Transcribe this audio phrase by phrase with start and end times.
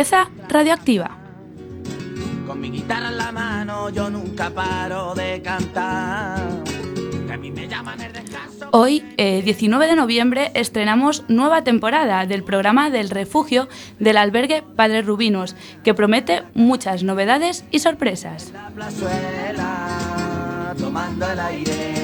[0.00, 1.10] Empieza Radioactiva.
[2.46, 6.40] Con mi guitarra en la mano yo nunca paro de cantar.
[7.26, 8.70] Que a mí me llaman el descanso.
[8.72, 13.68] Hoy, eh, 19 de noviembre, estrenamos nueva temporada del programa del refugio
[13.98, 18.52] del albergue Padre Rubinos, que promete muchas novedades y sorpresas.
[18.54, 21.99] La plazuela, tomando el aire.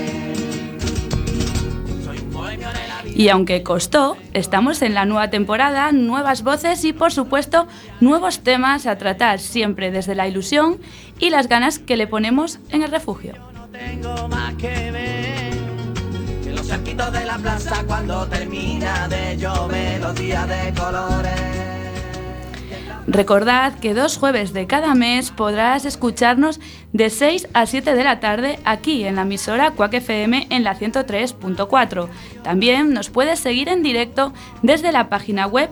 [3.16, 7.66] Y aunque costó, estamos en la nueva temporada, nuevas voces y por supuesto
[7.98, 10.78] nuevos temas a tratar siempre desde la ilusión
[11.18, 13.34] y las ganas que le ponemos en el refugio.
[16.96, 21.75] De la plaza cuando termina de llover de colores.
[23.06, 26.60] Recordad que dos jueves de cada mes podrás escucharnos
[26.92, 30.76] de 6 a 7 de la tarde aquí en la emisora Quack FM en la
[30.76, 32.08] 103.4.
[32.42, 34.32] También nos puedes seguir en directo
[34.62, 35.70] desde la página web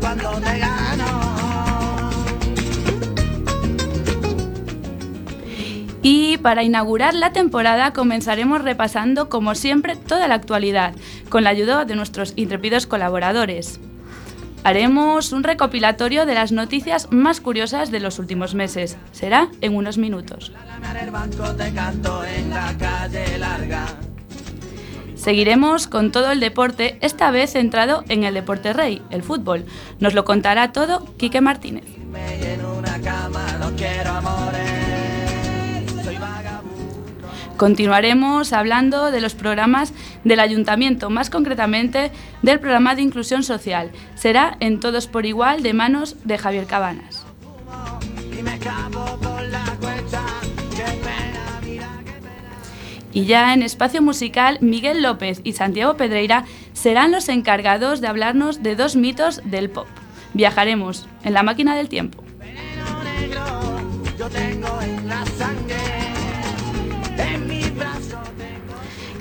[0.00, 0.77] gano.
[6.10, 10.94] Y para inaugurar la temporada comenzaremos repasando, como siempre, toda la actualidad,
[11.28, 13.78] con la ayuda de nuestros intrépidos colaboradores.
[14.64, 18.96] Haremos un recopilatorio de las noticias más curiosas de los últimos meses.
[19.12, 20.50] Será en unos minutos.
[25.14, 29.66] Seguiremos con todo el deporte, esta vez centrado en el deporte rey, el fútbol.
[30.00, 31.84] Nos lo contará todo Quique Martínez.
[37.58, 43.90] Continuaremos hablando de los programas del ayuntamiento, más concretamente del programa de inclusión social.
[44.14, 47.26] Será en Todos por Igual de manos de Javier Cabanas.
[53.12, 56.44] Y ya en espacio musical, Miguel López y Santiago Pedreira
[56.74, 59.88] serán los encargados de hablarnos de dos mitos del pop.
[60.32, 62.22] Viajaremos en la máquina del tiempo.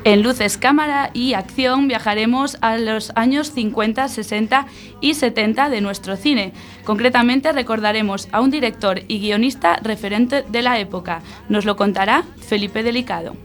[0.08, 4.66] En luces, cámara y acción viajaremos a los años 50, 60
[5.02, 6.54] y 70 de nuestro cine.
[6.86, 11.24] Concretamente recordaremos a un director y guionista referente de la época.
[11.50, 13.36] Nos lo contará Felipe Delicado.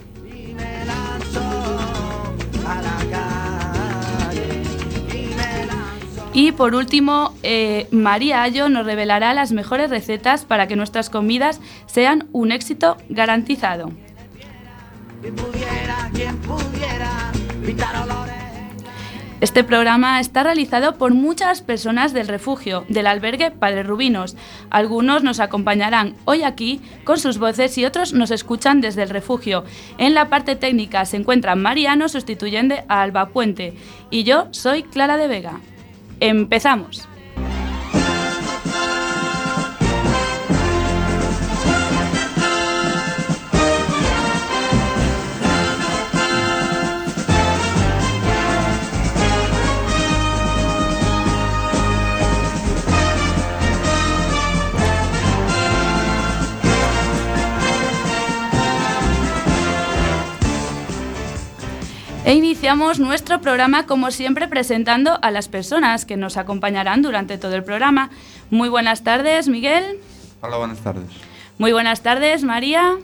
[6.32, 11.60] Y por último, eh, María Ayo nos revelará las mejores recetas para que nuestras comidas
[11.86, 13.90] sean un éxito garantizado.
[19.42, 24.36] Este programa está realizado por muchas personas del refugio, del albergue Padre Rubinos.
[24.70, 29.64] Algunos nos acompañarán hoy aquí con sus voces y otros nos escuchan desde el refugio.
[29.98, 33.74] En la parte técnica se encuentra Mariano sustituyendo a Alba Puente
[34.10, 35.60] y yo soy Clara de Vega.
[36.20, 37.08] Empezamos.
[62.32, 67.54] E iniciamos nuestro programa como siempre presentando a las personas que nos acompañarán durante todo
[67.54, 68.08] el programa.
[68.48, 70.00] Muy buenas tardes, Miguel.
[70.40, 71.04] Hola, buenas tardes.
[71.58, 72.94] Muy buenas tardes, María.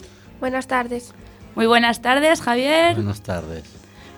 [0.41, 1.13] Buenas tardes.
[1.55, 2.95] Muy buenas tardes, Javier.
[2.95, 3.65] Buenas tardes.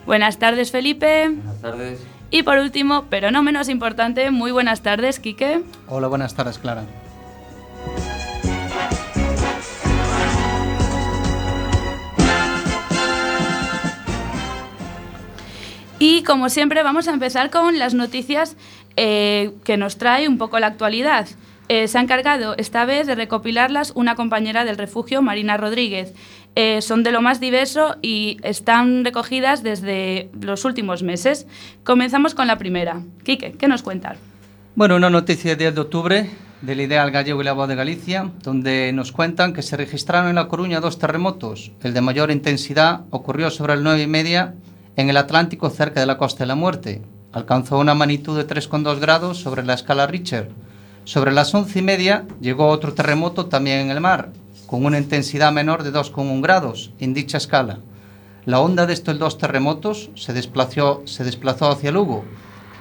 [0.07, 1.29] Buenas tardes, Felipe.
[1.29, 2.01] Buenas tardes.
[2.31, 5.65] Y por último, pero no menos importante, muy buenas tardes, Quique.
[5.89, 6.85] Hola, buenas tardes, Clara.
[16.03, 18.57] Y como siempre vamos a empezar con las noticias
[18.97, 21.29] eh, que nos trae un poco la actualidad.
[21.69, 26.15] Eh, se ha encargado esta vez de recopilarlas una compañera del refugio, Marina Rodríguez.
[26.57, 31.47] Eh, son de lo más diverso y están recogidas desde los últimos meses.
[31.85, 33.03] Comenzamos con la primera.
[33.23, 34.17] Quique, ¿qué nos cuentas?
[34.77, 36.31] Bueno, una noticia del 10 de octubre
[36.63, 40.37] del Ideal Gallego y la Voz de Galicia, donde nos cuentan que se registraron en
[40.37, 41.73] La Coruña dos terremotos.
[41.83, 44.55] El de mayor intensidad ocurrió sobre el 9 y media
[44.97, 47.03] en el Atlántico cerca de la Costa de la Muerte.
[47.33, 50.51] Alcanzó una magnitud de 3,2 grados sobre la escala Richter.
[51.05, 54.31] Sobre las 11 y media llegó otro terremoto también en el mar,
[54.67, 57.79] con una intensidad menor de 2,1 grados en dicha escala.
[58.47, 62.25] La onda de estos dos terremotos se desplazó, se desplazó hacia Lugo,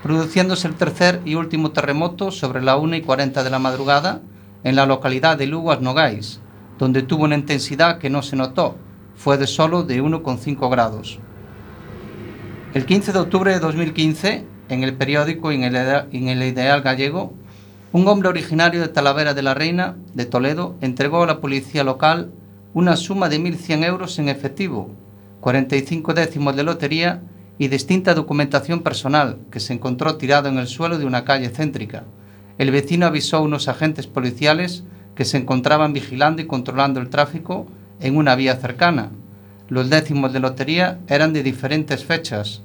[0.01, 4.21] produciéndose el tercer y último terremoto sobre la 1 y 40 de la madrugada
[4.63, 6.39] en la localidad de Lugo As Nogais,
[6.77, 8.77] donde tuvo una intensidad que no se notó,
[9.15, 11.19] fue de solo de 1,5 grados.
[12.71, 17.33] El 15 de octubre de 2015, en el periódico y en el, Ideal Gallego,
[17.93, 22.29] un hombre originario de Talavera de la Reina, de Toledo, entregó a la policía local
[22.75, 24.91] una suma de 1.100 euros en efectivo,
[25.41, 27.23] 45 décimos de lotería
[27.57, 32.03] y distinta documentación personal que se encontró tirado en el suelo de una calle céntrica.
[32.59, 34.83] El vecino avisó a unos agentes policiales
[35.15, 37.65] que se encontraban vigilando y controlando el tráfico
[37.99, 39.09] en una vía cercana.
[39.69, 42.61] Los décimos de lotería eran de diferentes fechas.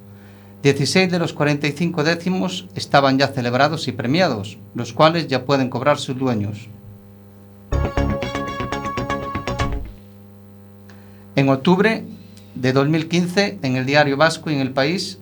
[0.63, 5.99] 16 de los 45 décimos estaban ya celebrados y premiados, los cuales ya pueden cobrar
[5.99, 6.67] sus dueños.
[11.35, 12.03] En octubre
[12.55, 15.19] de 2015, en el diario Vasco y en el país,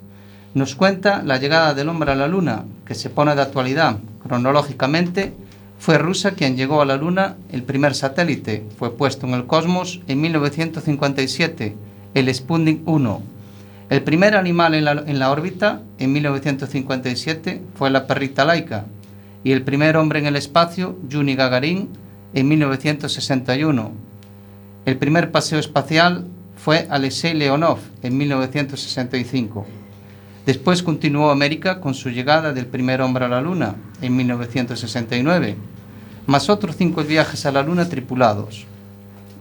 [0.54, 3.98] nos cuenta la llegada del hombre a la Luna, que se pone de actualidad.
[4.26, 5.34] Cronológicamente,
[5.84, 8.66] fue Rusia quien llegó a la Luna, el primer satélite.
[8.80, 11.76] Fue puesto en el cosmos en 1957,
[12.14, 13.22] el Sputnik 1.
[13.90, 18.86] El primer animal en la, en la órbita, en 1957, fue la perrita laica.
[19.44, 21.90] Y el primer hombre en el espacio, Yuri Gagarin,
[22.34, 23.92] en 1961.
[24.86, 29.68] El primer paseo espacial fue Alexei Leonov en 1965.
[30.46, 35.73] Después continuó América con su llegada del primer hombre a la Luna en 1969
[36.26, 38.66] más otros cinco viajes a la Luna tripulados.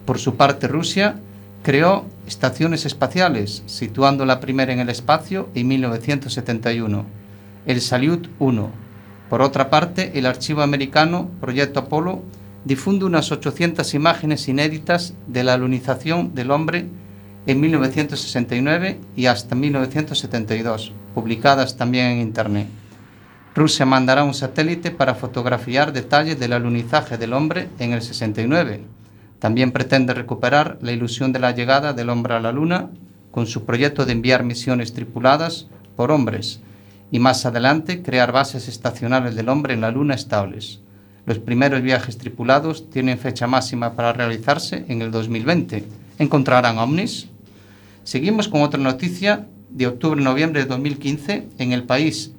[0.05, 1.15] Por su parte, Rusia
[1.63, 7.05] creó estaciones espaciales, situando la primera en el espacio en 1971,
[7.65, 8.69] el Salyut 1.
[9.29, 12.21] Por otra parte, el archivo americano Proyecto Apolo
[12.65, 16.87] difunde unas 800 imágenes inéditas de la lunización del hombre
[17.45, 22.67] en 1969 y hasta 1972, publicadas también en Internet.
[23.55, 28.81] Rusia mandará un satélite para fotografiar detalles del alunizaje del hombre en el 69.
[29.37, 32.89] También pretende recuperar la ilusión de la llegada del hombre a la Luna
[33.29, 36.61] con su proyecto de enviar misiones tripuladas por hombres
[37.11, 40.79] y más adelante crear bases estacionales del hombre en la Luna estables.
[41.27, 45.83] Los primeros viajes tripulados tienen fecha máxima para realizarse en el 2020.
[46.17, 47.27] ¿Encontrarán ovnis?
[48.03, 52.32] Seguimos con otra noticia de octubre-noviembre de 2015 en el país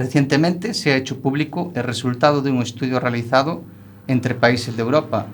[0.00, 3.62] Recientemente se ha hecho público el resultado de un estudio realizado
[4.06, 5.26] entre países de Europa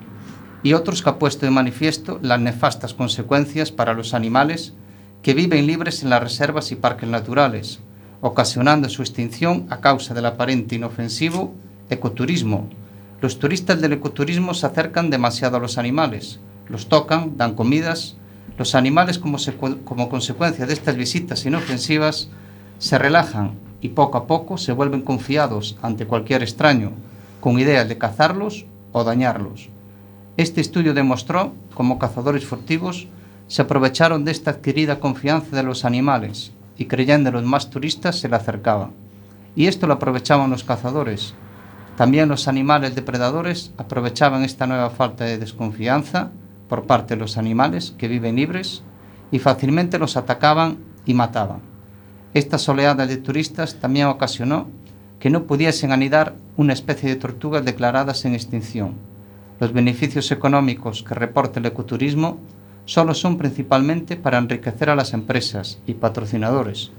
[0.61, 4.73] y otros que ha puesto de manifiesto las nefastas consecuencias para los animales
[5.21, 7.79] que viven libres en las reservas y parques naturales,
[8.19, 11.55] ocasionando su extinción a causa del aparente inofensivo
[11.89, 12.67] ecoturismo.
[13.21, 18.17] Los turistas del ecoturismo se acercan demasiado a los animales, los tocan, dan comidas.
[18.57, 22.27] Los animales como, consecuencia de estas visitas inofensivas
[22.79, 26.91] se relajan y poco a poco se vuelven confiados ante cualquier extraño,
[27.39, 29.69] con ideas de cazarlos o dañarlos.
[30.37, 33.07] Este estudio demostró cómo cazadores furtivos
[33.47, 38.29] se aprovecharon de esta adquirida confianza de los animales y creyendo los más turistas se
[38.29, 38.91] le acercaban.
[39.55, 41.33] Y esto lo aprovechaban los cazadores.
[41.95, 46.29] También los animales depredadores aprovechaban esta nueva falta de desconfianza
[46.69, 48.83] por parte de los animales que viven libres
[49.31, 51.76] y fácilmente los atacaban y mataban.
[52.33, 54.67] Esta oleada de turistas también ocasionó
[55.19, 58.95] que no pudiesen anidar una especie de tortugas declaradas en extinción.
[59.59, 62.37] Los beneficios económicos que reporta el ecoturismo
[62.85, 66.91] solo son principalmente para enriquecer a las empresas y patrocinadores,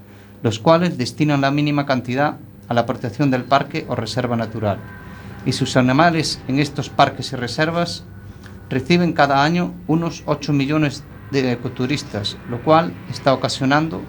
[0.42, 4.78] los cuales destinan la mínima cantidad a la protección del parque o reserva natural.
[5.46, 8.04] Y sus animales en estos parques y reservas
[8.68, 14.02] reciben cada año unos 8 millones de ecoturistas, lo cual está ocasionando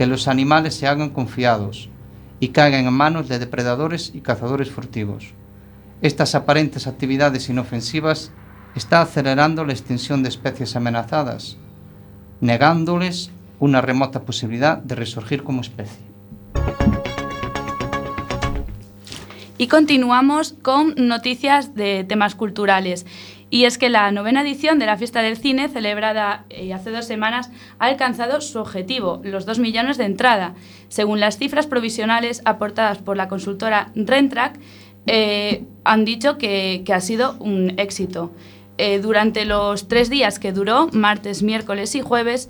[0.00, 1.90] que los animales se hagan confiados
[2.40, 5.34] y caigan en manos de depredadores y cazadores furtivos.
[6.00, 8.32] Estas aparentes actividades inofensivas
[8.74, 11.58] están acelerando la extinción de especies amenazadas,
[12.40, 16.00] negándoles una remota posibilidad de resurgir como especie.
[19.58, 23.04] Y continuamos con noticias de temas culturales.
[23.50, 27.04] Y es que la novena edición de la Fiesta del Cine, celebrada eh, hace dos
[27.06, 30.54] semanas, ha alcanzado su objetivo, los dos millones de entrada.
[30.88, 34.58] Según las cifras provisionales aportadas por la consultora Rentrack,
[35.06, 38.30] eh, han dicho que, ha sido un éxito.
[38.78, 42.48] Eh, durante los tres días que duró, martes, miércoles y jueves,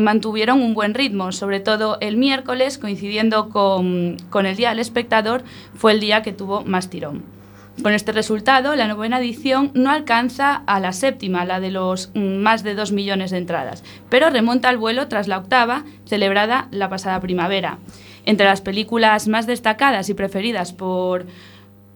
[0.00, 1.30] mantuvieron un buen ritmo.
[1.32, 5.42] Sobre todo el miércoles, coincidiendo con, con el Día del Espectador,
[5.74, 7.33] fue el día que tuvo más tirón.
[7.82, 12.36] Con este resultado, la novena edición no alcanza a la séptima, la de los mm,
[12.36, 16.88] más de dos millones de entradas, pero remonta al vuelo tras la octava, celebrada la
[16.88, 17.78] pasada primavera.
[18.26, 21.26] Entre las películas más destacadas y preferidas por,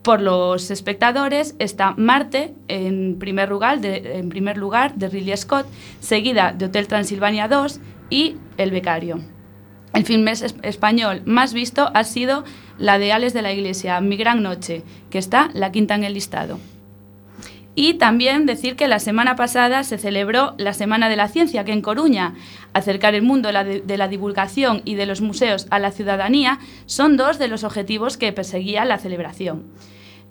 [0.03, 5.67] Por los espectadores está Marte en primer lugar de, en primer lugar, de Ridley Scott,
[6.01, 7.81] seguida de Hotel Transilvania 2
[8.11, 9.38] y El Becario.
[9.95, 12.45] El film es- español más visto ha sido
[12.79, 16.15] la de Ales de la Iglesia, Mi Gran Noche, que está la quinta en el
[16.15, 16.59] listado.
[17.75, 21.73] Y también decir que la semana pasada se celebró la Semana de la Ciencia, que
[21.73, 22.35] en Coruña,
[22.73, 27.39] acercar el mundo de la divulgación y de los museos a la ciudadanía son dos
[27.39, 29.65] de los objetivos que perseguía la celebración.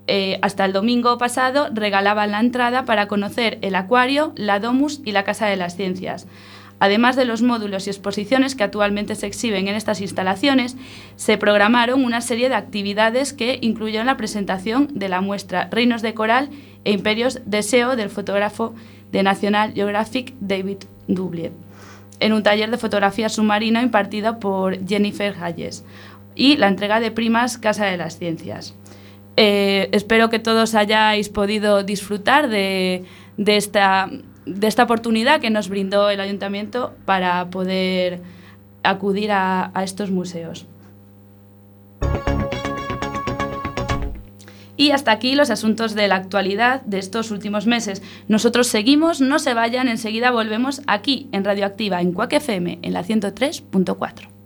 [0.07, 5.11] Eh, hasta el domingo pasado regalaban la entrada para conocer el acuario, la Domus y
[5.13, 6.27] la Casa de las Ciencias.
[6.79, 10.75] Además de los módulos y exposiciones que actualmente se exhiben en estas instalaciones,
[11.15, 16.13] se programaron una serie de actividades que incluyeron la presentación de la muestra Reinos de
[16.13, 16.49] Coral
[16.83, 18.75] e Imperios Deseo del fotógrafo
[19.11, 21.51] de National Geographic David Dublier,
[22.19, 25.83] en un taller de fotografía submarina impartido por Jennifer Hayes,
[26.35, 28.75] y la entrega de primas Casa de las Ciencias.
[29.35, 33.03] Eh, espero que todos hayáis podido disfrutar de,
[33.37, 34.09] de esta,
[34.47, 38.21] de esta oportunidad que nos brindó el ayuntamiento para poder
[38.83, 40.65] acudir a, estos museos.
[44.77, 48.03] Y hasta aquí los asuntos de la actualidad de estos últimos meses.
[48.27, 53.03] Nosotros seguimos, no se vayan, enseguida volvemos aquí en Radioactiva, en Cuac FM, en la
[53.03, 54.36] 103.4.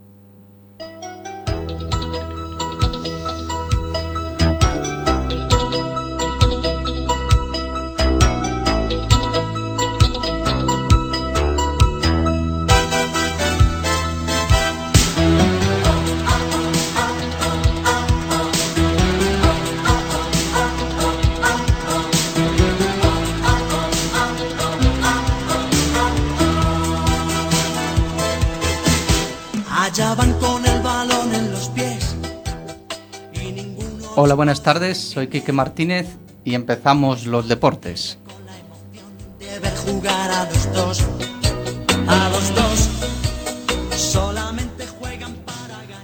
[34.24, 35.00] Hola, buenas tardes.
[35.00, 36.06] Soy Quique Martínez
[36.46, 38.20] y empezamos los deportes.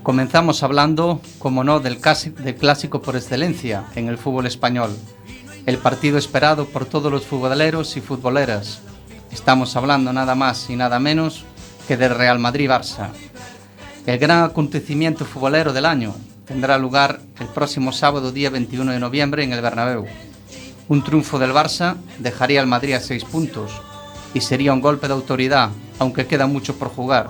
[0.01, 2.01] Comenzamos hablando, como no, del,
[2.39, 4.97] del clásico por excelencia en el fútbol español.
[5.67, 8.79] El partido esperado por todos los futboleros y futboleras.
[9.31, 11.45] Estamos hablando nada más y nada menos
[11.87, 13.09] que del Real Madrid-Barça.
[14.07, 16.15] El gran acontecimiento futbolero del año
[16.47, 20.05] tendrá lugar el próximo sábado día 21 de noviembre en el Bernabéu.
[20.87, 23.71] Un triunfo del Barça dejaría al Madrid a seis puntos
[24.33, 27.27] y sería un golpe de autoridad, aunque queda mucho por jugar.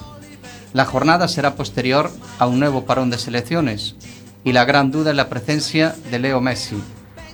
[0.74, 3.96] La jornada será posterior a un nuevo parón de selecciones
[4.44, 6.78] y la gran duda es la presencia de Leo Messi,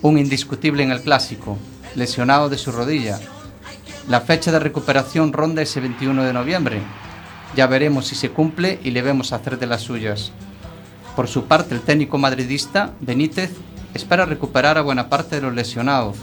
[0.02, 1.58] un indiscutible en el clásico,
[1.96, 3.20] lesionado de su rodilla.
[4.08, 6.82] La fecha de recuperación ronda ese 21 de noviembre.
[7.56, 10.32] Ya veremos si se cumple y le vemos hacer de las suyas.
[11.16, 13.52] Por su parte, el técnico madridista, Benítez,
[13.94, 16.18] espera recuperar a buena parte de los lesionados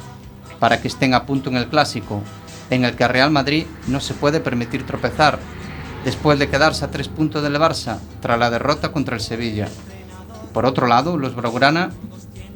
[0.59, 2.23] para que estén a punto en el clásico,
[2.71, 5.39] en el que Real Madrid no se puede permitir tropezar,
[6.05, 9.69] después de quedarse a tres puntos del Barça tras la derrota contra el Sevilla.
[10.53, 11.91] Por otro lado, los Blaugrana,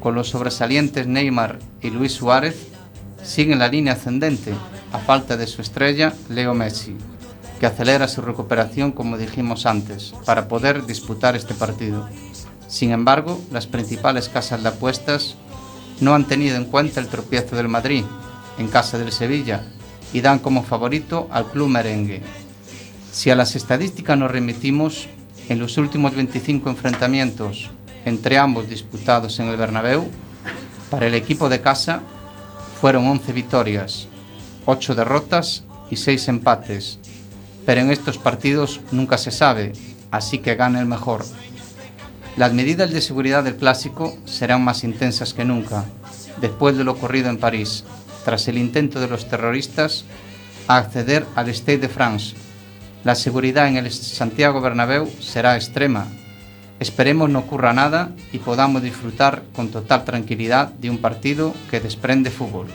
[0.01, 2.67] con los sobresalientes Neymar y Luis Suárez,
[3.23, 4.53] siguen la línea ascendente
[4.91, 6.95] a falta de su estrella, Leo Messi,
[7.59, 12.07] que acelera su recuperación como dijimos antes, para poder disputar este partido.
[12.67, 15.35] Sin embargo, las principales casas de apuestas
[16.01, 18.03] no han tenido en cuenta el tropiezo del Madrid
[18.57, 19.63] en casa del Sevilla
[20.13, 22.21] y dan como favorito al club merengue.
[23.11, 25.07] Si a las estadísticas nos remitimos,
[25.47, 27.69] en los últimos 25 enfrentamientos
[28.03, 30.09] entre ambos disputados en el Bernabéu,
[30.89, 32.01] para el equipo de casa
[32.79, 34.07] fueron 11 victorias,
[34.65, 36.99] 8 derrotas y 6 empates.
[37.65, 39.73] Pero en estos partidos nunca se sabe,
[40.11, 41.25] así que gana el mejor.
[42.37, 45.85] Las medidas de seguridad del clásico serán más intensas que nunca,
[46.41, 47.85] después de lo ocurrido en París,
[48.25, 50.03] tras el intento de los terroristas
[50.67, 52.35] a acceder al Stade de France.
[53.03, 56.07] La seguridad en el Santiago Bernabéu será extrema.
[56.79, 62.31] Esperemos no ocurra nada y podamos disfrutar con total tranquilidad de un partido que desprende
[62.31, 62.67] fútbol.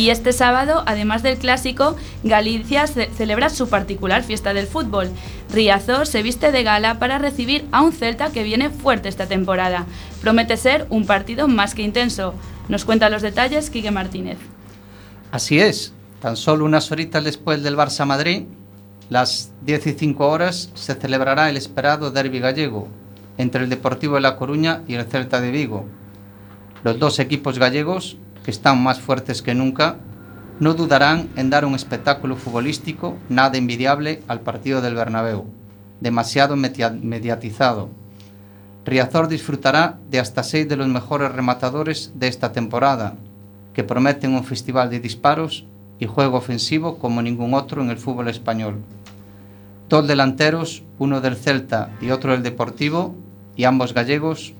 [0.00, 5.10] Y este sábado, además del clásico, Galicia ce- celebra su particular fiesta del fútbol.
[5.52, 9.84] Riazor se viste de gala para recibir a un Celta que viene fuerte esta temporada.
[10.22, 12.32] Promete ser un partido más que intenso.
[12.70, 14.38] Nos cuenta los detalles Quique Martínez.
[15.32, 15.92] Así es,
[16.22, 18.44] tan solo unas horitas después del Barça Madrid,
[19.10, 22.88] las 15 horas, se celebrará el esperado derby gallego
[23.36, 25.84] entre el Deportivo de La Coruña y el Celta de Vigo.
[26.84, 29.96] Los dos equipos gallegos que están más fuertes que nunca,
[30.60, 35.46] no dudarán en dar un espectáculo futbolístico nada envidiable al partido del Bernabéu,
[36.00, 37.88] demasiado mediatizado.
[38.84, 43.14] Riazor disfrutará de hasta seis de los mejores rematadores de esta temporada,
[43.72, 45.64] que prometen un festival de disparos
[45.98, 48.82] y juego ofensivo como ningún otro en el fútbol español.
[49.88, 53.14] Dos delanteros, uno del Celta y otro del Deportivo,
[53.56, 54.54] y ambos gallegos,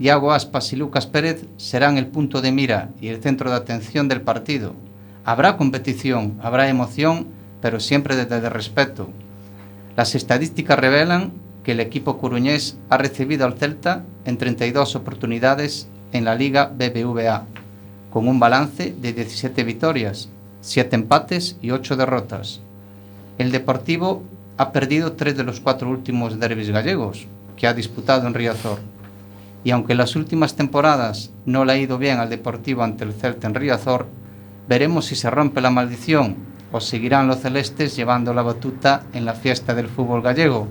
[0.00, 4.08] Iago Aspas y Lucas Pérez serán el punto de mira y el centro de atención
[4.08, 4.74] del partido.
[5.26, 7.26] Habrá competición, habrá emoción,
[7.60, 9.10] pero siempre desde el respeto.
[9.96, 11.32] Las estadísticas revelan
[11.64, 17.44] que el equipo coruñés ha recibido al Celta en 32 oportunidades en la Liga BBVA,
[18.10, 20.30] con un balance de 17 victorias,
[20.62, 22.62] 7 empates y 8 derrotas.
[23.36, 24.22] El Deportivo
[24.56, 27.26] ha perdido tres de los cuatro últimos derbis gallegos
[27.58, 28.78] que ha disputado en Riazor.
[29.62, 33.12] Y aunque en las últimas temporadas no le ha ido bien al Deportivo ante el
[33.12, 34.06] Celta en Riazor,
[34.68, 36.36] veremos si se rompe la maldición
[36.72, 40.68] o seguirán los celestes llevando la batuta en la fiesta del fútbol gallego.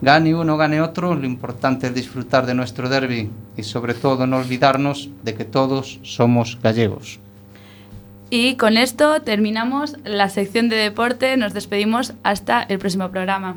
[0.00, 4.36] Gane uno, gane otro, lo importante es disfrutar de nuestro derby y sobre todo no
[4.36, 7.18] olvidarnos de que todos somos gallegos.
[8.30, 11.36] Y con esto terminamos la sección de deporte.
[11.36, 13.56] Nos despedimos hasta el próximo programa.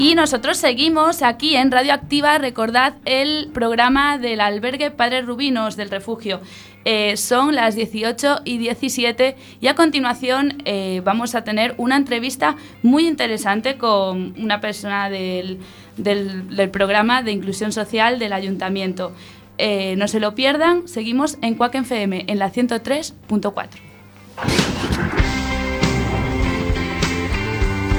[0.00, 2.38] Y nosotros seguimos aquí en Radio Activa.
[2.38, 6.40] Recordad el programa del albergue Padres Rubinos del refugio.
[6.86, 12.56] Eh, son las 18 y 17 y a continuación eh, vamos a tener una entrevista
[12.82, 15.58] muy interesante con una persona del,
[16.72, 19.12] programa de inclusión social del ayuntamiento.
[19.58, 23.68] Eh, no se lo pierdan, seguimos en Cuac FM en la 103.4.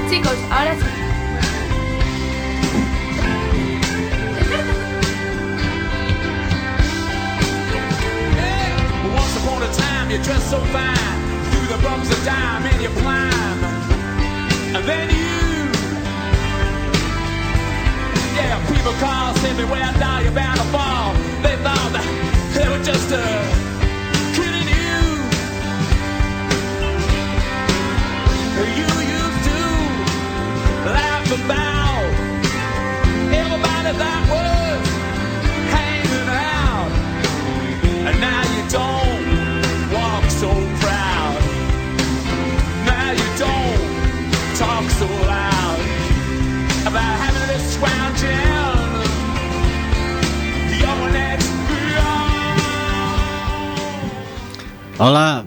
[0.10, 1.01] Chicos, ahora sí.
[10.12, 11.20] You dress so fine.
[11.52, 13.60] Through the bumps of time and you climb.
[14.76, 15.72] And then you.
[18.36, 21.14] Yeah, people call, say me where now you're bound to fall.
[21.44, 23.71] They thought that they were just uh,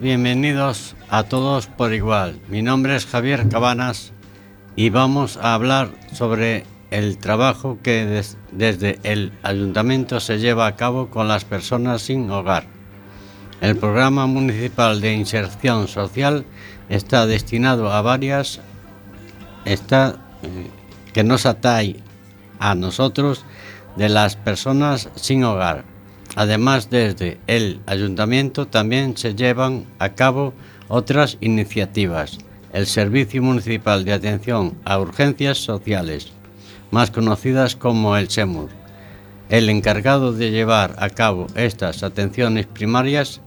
[0.05, 2.39] bienvenidos a todos por igual.
[2.49, 4.13] Mi nombre es Javier Cabanas
[4.77, 11.09] y vamos a hablar sobre el trabajo que desde el ayuntamiento se lleva a cabo
[11.09, 12.67] con las personas sin hogar.
[13.63, 16.45] El programa municipal de inserción social
[16.91, 18.61] está destinado a varias
[19.65, 20.67] está eh,
[21.15, 21.97] que nos atae
[22.59, 23.47] a nosotros
[23.97, 25.94] de las personas sin hogar
[26.37, 30.53] Además, desde el ayuntamiento también se llevan a cabo
[30.89, 32.39] otras iniciativas.
[32.73, 36.33] El Servicio Municipal de Atención a Urgencias Sociales,
[36.91, 38.69] más conocidas como el SEMUR.
[39.49, 43.41] El encargado de llevar a cabo estas atenciones primarias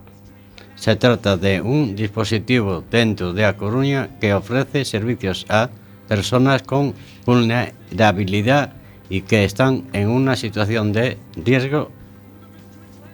[0.76, 5.70] se trata de un dispositivo dentro de A Coruña que ofrece servicios a
[6.08, 6.94] personas con
[7.26, 8.74] vulnerabilidad
[9.10, 11.92] y que están en una situación de riesgo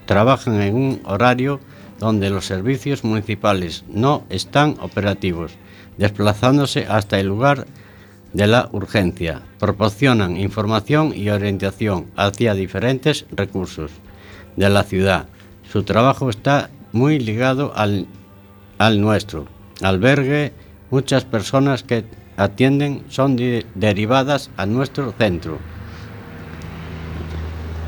[0.06, 1.60] trabajan en un horario
[2.00, 5.54] donde los servicios municipales no están operativos,
[5.98, 7.66] desplazándose hasta el lugar
[8.34, 9.42] de la urgencia.
[9.60, 13.92] Proporcionan información y orientación hacia diferentes recursos
[14.56, 15.28] de la ciudad.
[15.72, 18.08] Su trabajo está muy ligado al,
[19.00, 19.48] nuestro.
[19.82, 20.52] Albergue,
[20.92, 22.06] muchas personas que
[22.38, 23.38] atienden son
[23.76, 25.60] derivadas a nuestro centro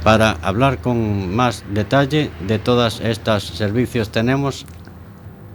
[0.05, 4.67] para hablar con más detalle de todos estos servicios tenemos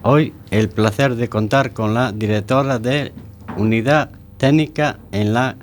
[0.02, 3.12] hoy el placer de contar con la directora de
[3.56, 5.54] Unidad Técnica en la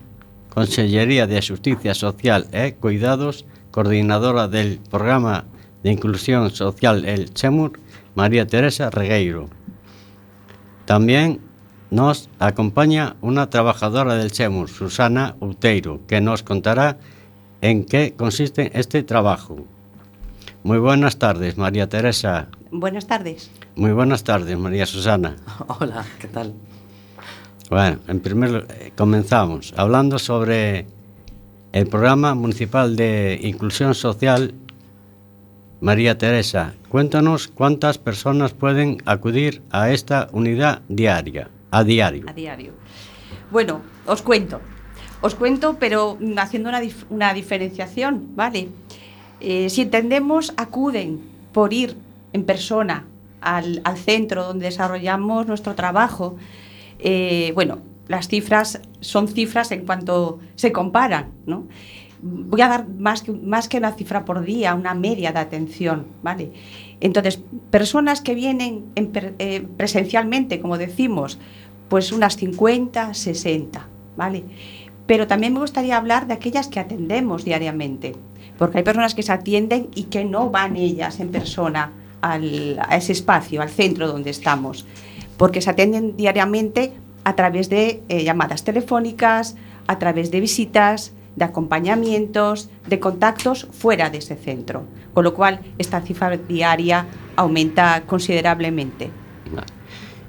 [0.47, 5.43] Consellería de Justicia Social e Cuidados, coordinadora del programa
[5.83, 7.73] de inclusión social El CHEMUR,
[8.15, 9.49] María Teresa Regueiro.
[10.85, 11.41] También
[11.91, 16.99] nos acompaña una trabajadora del CHEMUR, Susana Uteiro, que nos contará
[17.61, 19.57] en qué consiste este trabajo.
[20.63, 22.47] Muy buenas tardes, María Teresa.
[22.71, 23.49] Buenas tardes.
[23.75, 25.35] Muy buenas tardes, María Susana.
[25.79, 26.53] Hola, ¿qué tal?
[27.69, 30.85] Bueno, en primer lu- eh, comenzamos hablando sobre
[31.73, 34.53] el programa municipal de inclusión social.
[35.79, 42.25] María Teresa, cuéntanos cuántas personas pueden acudir a esta unidad diaria, a diario.
[42.27, 42.71] A diario.
[43.51, 44.59] Bueno, os cuento.
[45.27, 48.69] Os cuento, pero haciendo una, una diferenciación, ¿vale?
[49.41, 51.19] Eh, si entendemos, acuden
[51.51, 51.97] por ir
[52.31, 53.05] en persona
[53.41, 56.37] al, al centro donde desarrollamos nuestro trabajo,
[56.99, 61.67] eh, bueno, las cifras son cifras en cuanto se comparan, ¿no?
[62.21, 66.07] Voy a dar más que, más que una cifra por día, una media de atención,
[66.23, 66.53] ¿vale?
[67.01, 71.37] Entonces, personas que vienen eh, presencialmente, como decimos,
[71.89, 74.45] pues unas 50, 60, ¿vale?
[75.07, 78.13] Pero también me gustaría hablar de aquellas que atendemos diariamente,
[78.57, 81.91] porque hay personas que se atienden y que no van ellas en persona
[82.21, 84.85] a ese espacio, al centro donde estamos,
[85.37, 86.91] porque se atienden diariamente
[87.23, 89.55] a través de eh, llamadas telefónicas,
[89.87, 95.61] a través de visitas, de acompañamientos, de contactos fuera de ese centro, con lo cual
[95.77, 99.09] esta cifra diaria aumenta considerablemente.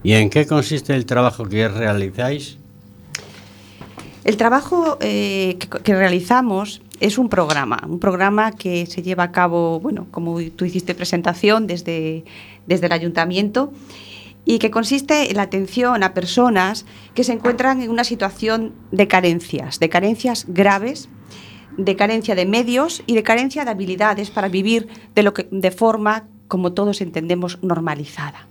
[0.03, 2.58] ¿Y en qué consiste el trabajo que realizáis?
[4.25, 9.81] El trabajo eh, que, realizamos es un programa, un programa que se lleva a cabo,
[9.81, 12.25] bueno, como tú hiciste presentación desde,
[12.67, 13.73] desde el ayuntamiento,
[14.45, 19.07] y que consiste en la atención a personas que se encuentran en una situación de
[19.07, 21.09] carencias, de carencias graves,
[21.77, 25.71] de carencia de medios y de carencia de habilidades para vivir de, lo que, de
[25.71, 28.49] forma, como todos entendemos, normalizada.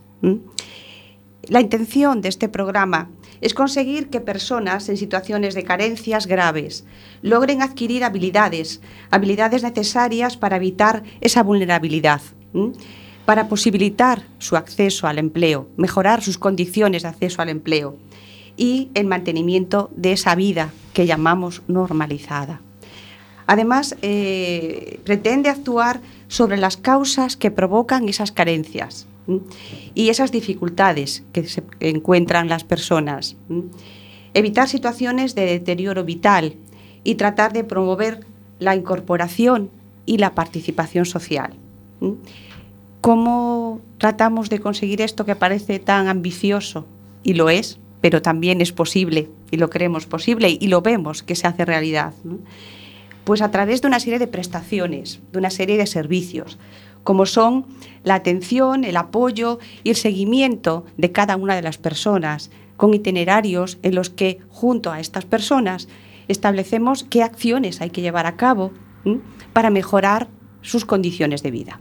[1.50, 6.84] La intención de este programa es conseguir que personas en situaciones de carencias graves
[7.22, 8.82] logren adquirir habilidades,
[9.12, 12.22] habilidades necesarias para evitar esa vulnerabilidad,
[13.26, 17.96] para posibilitar su acceso al empleo, mejorar sus condiciones de acceso al empleo
[18.58, 22.60] y el mantenimiento de esa vida que llamamos normalizada.
[23.46, 29.08] Además, eh, pretende actuar sobre las causas que provocan esas carencias.
[29.94, 33.36] Y esas dificultades que se encuentran las personas.
[34.34, 36.56] Evitar situaciones de deterioro vital
[37.04, 38.26] y tratar de promover
[38.60, 39.70] la incorporación
[40.06, 41.54] y la participación social.
[43.02, 46.86] ¿Cómo tratamos de conseguir esto que parece tan ambicioso?
[47.24, 51.36] Y lo es, pero también es posible, y lo creemos posible, y lo vemos que
[51.36, 52.14] se hace realidad.
[53.24, 56.58] Pues a través de una serie de prestaciones, de una serie de servicios,
[57.08, 57.66] como son
[58.04, 63.78] la atención, el apoyo y el seguimiento de cada una de las personas, con itinerarios
[63.82, 65.88] en los que, junto a estas personas,
[66.28, 68.74] establecemos qué acciones hay que llevar a cabo
[69.54, 70.28] para mejorar
[70.62, 71.80] sus condiciones de vida.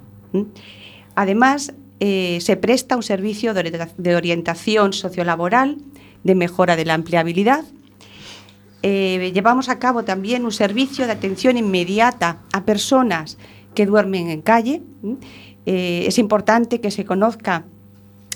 [1.17, 5.79] Además, eh, se presta un servicio de orientación sociolaboral,
[6.23, 7.65] de mejora de la empleabilidad.
[8.85, 13.39] Eh, llevamos a cabo también un servicio de atención inmediata a personas
[13.77, 14.83] que duermen en calle.
[15.67, 17.65] Eh, es importante que se conozca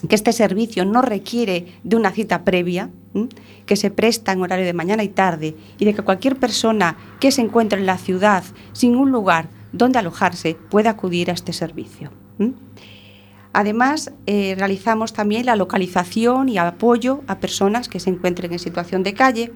[0.08, 2.90] que este servicio no requiere de una cita previa,
[3.66, 7.32] que se presta en horario de mañana y tarde, y de que cualquier persona que
[7.32, 12.10] se encuentre en la ciudad sin un lugar donde alojarse pueda acudir a este servicio.
[13.52, 19.02] Además, eh, realizamos también la localización y apoyo a personas que se encuentren en situación
[19.02, 19.52] de calle.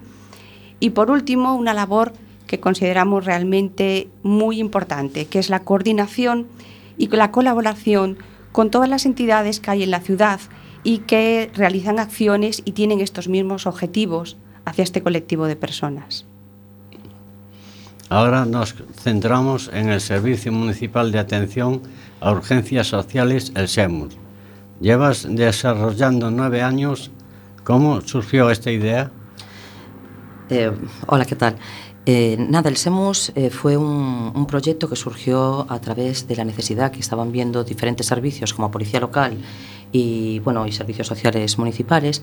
[0.79, 2.11] Y por último, una labor
[2.47, 6.47] que consideramos realmente muy importante, que es la coordinación
[6.97, 8.17] y la colaboración
[8.51, 10.39] con todas las entidades que hay en la ciudad
[10.83, 16.25] y que realizan acciones y tienen estos mismos objetivos hacia este colectivo de personas.
[18.09, 21.81] Ahora nos centramos en el Servicio Municipal de Atención
[22.21, 24.09] a Urgencias Sociales, el SEMUR.
[24.79, 27.09] Llevas desarrollando nueve años.
[27.63, 29.11] ¿Cómo surgió esta idea?
[30.49, 30.71] Eh,
[31.07, 31.55] hola, ¿qué tal?
[32.07, 36.91] Eh, nada, el SEMUS eh, fue un, proyecto que surgió a través de la necesidad
[36.91, 39.37] que estaban viendo diferentes servicios como Policía Local
[39.91, 42.21] y, bueno, y servicios sociales municipales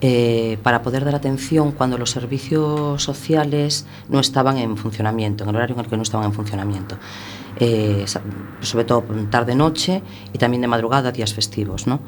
[0.00, 5.56] eh, para poder dar atención cuando los servicios sociales no estaban en funcionamiento, en el
[5.56, 6.96] horario en el que no estaban en funcionamiento.
[8.60, 11.86] Sobre todo tarde-noche y también de madrugada, días festivos.
[11.86, 12.00] ¿no?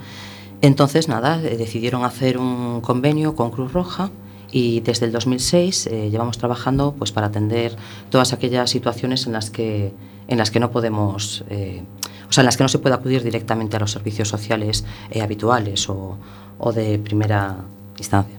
[0.61, 4.11] Entonces, nada, decidieron hacer un convenio con Cruz Roja
[4.57, 7.77] y desde el 2006 eh, llevamos trabajando pues, para atender
[8.09, 9.93] todas aquellas situaciones en las que,
[10.29, 11.83] en las que no podemos, eh,
[12.27, 15.21] o sea, en las que no se puede acudir directamente a los servicios sociales eh,
[15.21, 16.17] habituales o,
[16.57, 17.59] o de primera
[17.99, 18.35] instancia.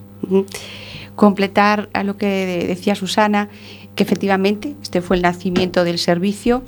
[1.14, 3.48] Completar a lo que decía Susana,
[3.94, 6.64] que efectivamente este fue el nacimiento del servicio.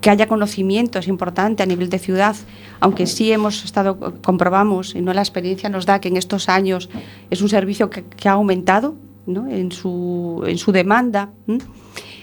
[0.00, 2.36] Que haya conocimiento es importante a nivel de ciudad,
[2.80, 6.88] aunque sí hemos estado, comprobamos, y no la experiencia nos da que en estos años
[7.28, 11.30] es un servicio que, ha aumentado en, su, en su demanda.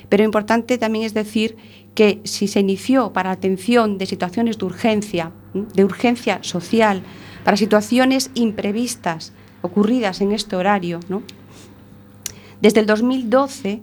[0.10, 1.56] Pero importante también es decir
[1.94, 7.04] que si se inició para atención de situaciones de urgencia, de urgencia social,
[7.44, 11.00] para situaciones imprevistas ocurridas en este horario,
[12.62, 13.82] desde el 2012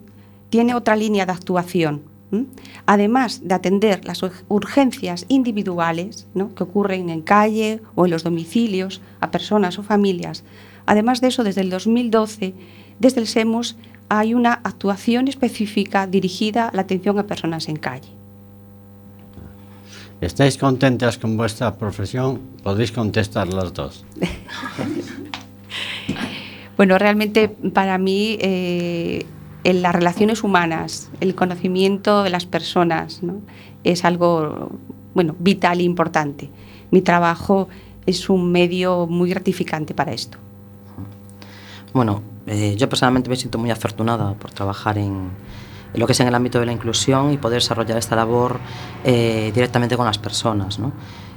[0.50, 2.13] tiene otra línea de actuación.
[2.34, 2.46] ¿M?
[2.86, 6.54] Además de atender las ur- urgencias individuales ¿no?
[6.54, 10.44] que ocurren en calle o en los domicilios a personas o familias,
[10.86, 12.54] además de eso, desde el 2012,
[12.98, 13.76] desde el SEMUS
[14.08, 18.08] hay una actuación específica dirigida a la atención a personas en calle.
[20.20, 22.40] ¿Estáis contentas con vuestra profesión?
[22.62, 24.04] Podéis contestar las dos.
[26.76, 29.24] Bueno, realmente para mí eh,
[29.64, 33.40] en las relaciones humanas, el conocimiento de las personas, ¿no?
[33.82, 34.70] es algo
[35.14, 36.50] bueno, vital e importante.
[36.90, 37.68] Mi trabajo
[38.06, 40.38] es un medio muy gratificante para esto.
[41.92, 45.30] Bueno, eh, yo personalmente me siento muy afortunada por trabajar en,
[45.94, 48.58] en lo que es en el ámbito de la inclusión y poder desarrollar esta labor
[49.04, 50.78] eh, directamente con las personas.
[50.78, 50.92] ¿no?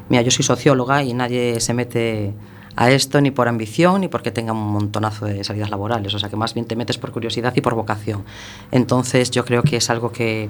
[0.10, 2.34] Mira, yo soy socióloga y nadie se mete
[2.78, 6.30] a esto ni por ambición ni porque tenga un montonazo de salidas laborales, o sea
[6.30, 8.24] que más bien te metes por curiosidad y por vocación.
[8.72, 10.50] Entonces yo creo que es algo que,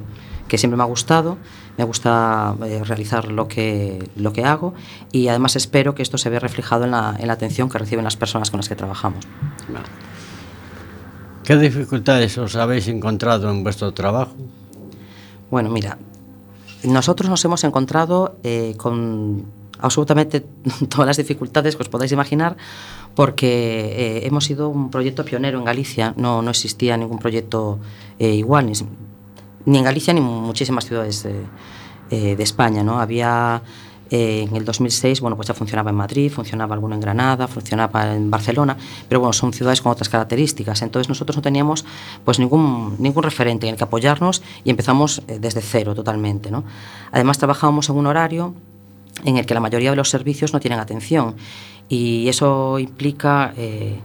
[0.50, 1.38] que siempre me ha gustado,
[1.78, 4.74] me gusta eh, realizar lo que, lo que hago
[5.13, 8.04] y además espero que esto se vea reflejado en la, en la atención que reciben
[8.04, 9.26] las personas con las que trabajamos.
[11.46, 14.36] ¿Qué dificultades os habéis encontrado en vuestro trabajo?
[15.50, 15.98] Bueno, mira,
[16.84, 19.46] nosotros nos hemos encontrado eh, con
[19.80, 20.42] absolutamente
[20.90, 22.58] todas las dificultades que os podáis imaginar
[23.16, 27.80] porque eh, hemos sido un proyecto pionero en Galicia, no, no existía ningún proyecto
[28.20, 28.74] eh, igual, ni,
[29.68, 31.36] ni en Galicia ni en muchísimas ciudades eh,
[32.10, 32.84] eh, de España.
[32.84, 33.00] ¿no?
[33.00, 33.62] Había
[34.10, 38.16] eh, en el 2006, bueno, pues ya funcionaba en Madrid, funcionaba alguno en Granada, funcionaba
[38.16, 38.78] en Barcelona,
[39.10, 40.82] pero bueno, son ciudades con otras características.
[40.84, 41.86] Entonces nosotros no teníamos
[42.24, 46.50] pues ningún, ningún referente en el que apoyarnos y empezamos desde cero totalmente.
[46.50, 46.63] ¿no?
[47.12, 48.54] Además trabajábamos en un horario
[49.23, 51.36] en el que la mayoría de los servicios no tienen atención
[51.89, 53.53] y eso implica...
[53.58, 53.99] Eh,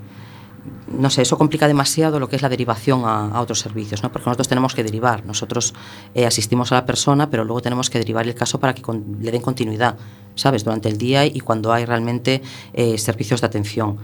[0.86, 4.12] no sé, eso complica demasiado lo que es la derivación a, a otros servicios, ¿no?
[4.12, 5.74] porque nosotros tenemos que derivar, nosotros
[6.14, 8.82] eh, asistimos a la persona, pero luego tenemos que derivar el caso para que
[9.20, 9.96] le den continuidad,
[10.36, 12.42] ¿sabes?, durante el día y cuando hay realmente
[12.74, 13.98] eh, servicios de atención.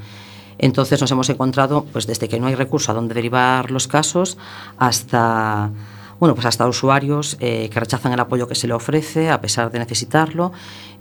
[0.58, 4.36] Entonces nos hemos encontrado, pues desde que no hay recurso a dónde derivar los casos
[4.78, 5.70] hasta
[6.18, 9.78] bueno, pues hasta usuarios que rechazan el apoyo que se le ofrece a pesar de
[9.78, 10.50] necesitarlo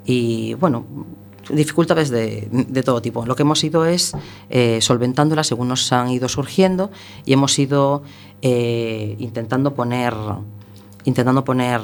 [0.06, 0.86] y bueno,
[1.50, 3.26] dificultades de, todo tipo.
[3.26, 4.14] Lo que hemos ido es
[4.50, 6.92] eh, solventándolas según nos han ido surgiendo
[7.26, 8.04] y hemos ido
[8.42, 10.14] eh, intentando poner,
[11.06, 11.82] intentando poner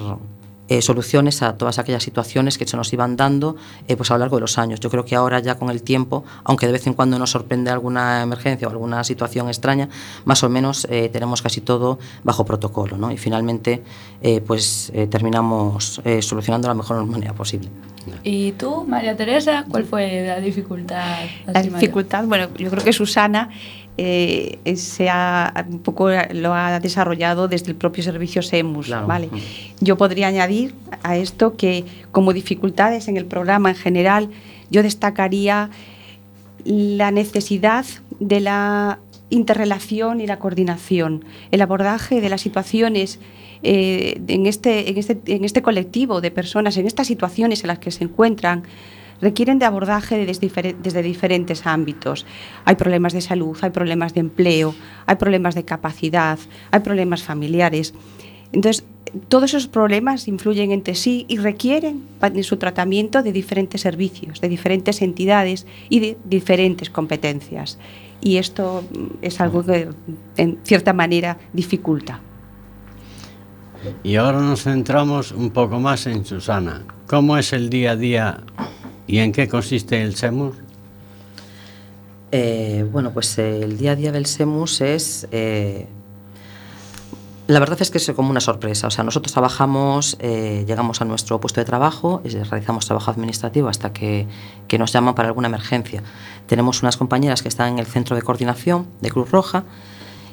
[0.69, 4.19] eh, soluciones a todas aquellas situaciones que se nos iban dando eh, pues a lo
[4.19, 4.79] largo de los años.
[4.79, 7.69] Yo creo que ahora ya con el tiempo, aunque de vez en cuando nos sorprende
[7.69, 9.89] alguna emergencia o alguna situación extraña,
[10.25, 13.11] más o menos tenemos casi todo bajo protocolo ¿no?
[13.11, 13.83] y finalmente
[14.47, 17.69] pues terminamos solucionando de la mejor manera posible.
[18.23, 21.25] ¿Y tú, María Teresa, cuál fue la dificultad?
[21.47, 23.49] La dificultad, bueno, yo creo que Susana
[23.97, 29.07] eh, se ha, un poco lo ha desarrollado desde el propio servicio SEMUS, Claro.
[29.07, 29.27] ¿vale?
[29.27, 29.39] Mm.
[29.81, 34.29] Yo podría añadir a esto que como dificultades en el programa en general,
[34.71, 35.69] yo destacaría
[36.65, 37.85] la necesidad
[38.19, 43.19] de la interrelación y la coordinación, el abordaje de las situaciones
[43.63, 47.79] eh, en, este, en, este, en este colectivo de personas, en estas situaciones en las
[47.79, 48.63] que se encuentran,
[49.21, 52.25] requieren de abordaje desde, difere- desde diferentes ámbitos.
[52.65, 56.37] Hay problemas de salud, hay problemas de empleo, hay problemas de capacidad,
[56.71, 57.93] hay problemas familiares.
[58.51, 58.83] Entonces,
[59.29, 64.49] todos esos problemas influyen entre sí y requieren en su tratamiento de diferentes servicios, de
[64.49, 67.79] diferentes entidades y de diferentes competencias.
[68.21, 69.89] Y esto mm, es algo que,
[70.37, 72.21] en cierta manera, dificulta.
[74.03, 76.83] Y ahora nos centramos un poco más en Susana.
[77.07, 78.39] ¿Cómo es el día a día
[79.07, 80.55] y en qué consiste el SEMUR?
[82.31, 85.27] Eh, bueno, pues eh, el día a día del SEMUS es...
[85.31, 85.87] eh,
[87.45, 88.87] la verdad es que es como una sorpresa.
[88.87, 93.91] O sea, nosotros trabajamos, llegamos a nuestro puesto de trabajo, y realizamos trabajo administrativo hasta
[93.91, 94.27] que
[94.79, 96.03] nos llaman para alguna emergencia.
[96.47, 99.65] Tenemos unas compañeras que están en el centro de coordinación de Cruz Roja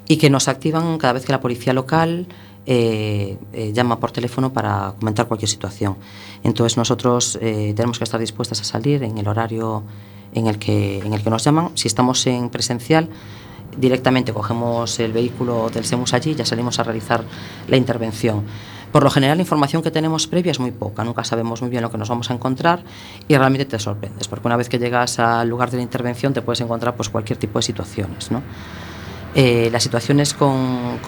[0.06, 2.28] y que nos activan cada vez que la policía local
[2.66, 5.96] eh, eh, llama por teléfono para comentar cualquier situación.
[6.42, 9.82] Entonces nosotros eh, tenemos que estar dispuestas a salir en el horario
[10.34, 11.70] en el, que, en el que nos llaman.
[11.74, 13.08] Si estamos en presencial,
[13.76, 17.24] directamente cogemos el vehículo del SEMUS allí y ya salimos a realizar
[17.66, 18.44] la intervención.
[18.92, 21.82] Por lo general, la información que tenemos previa es muy poca, nunca sabemos muy bien
[21.82, 22.82] lo que nos vamos a encontrar
[23.28, 26.42] y realmente te sorprendes, porque una vez que llegas al lugar de la intervención te
[26.42, 28.32] puedes encontrar pues, cualquier tipo de situaciones.
[28.32, 28.42] ¿no?
[29.34, 30.98] Eh, las situaciones con,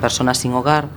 [0.00, 0.88] personas sin hogar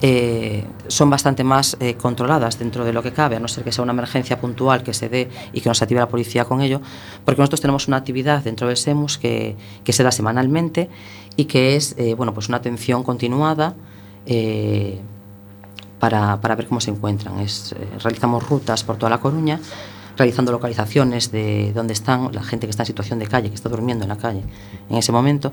[0.00, 3.72] eh, son bastante más eh, controladas dentro de lo que cabe, a no ser que
[3.72, 6.80] sea una emergencia puntual que se dé y que nos active la policía con ello,
[7.24, 10.88] porque nosotros tenemos una actividad dentro del SEMUS que, se da semanalmente
[11.36, 13.74] y que es bueno, pues una atención continuada
[15.98, 17.34] para, para, ver cómo se encuentran.
[18.02, 19.60] Realizamos rutas por toda La Coruña,
[20.16, 23.68] realizando localizaciones de dónde están la gente que está en situación de calle, que está
[23.68, 24.42] durmiendo en la calle
[24.90, 25.52] en ese momento,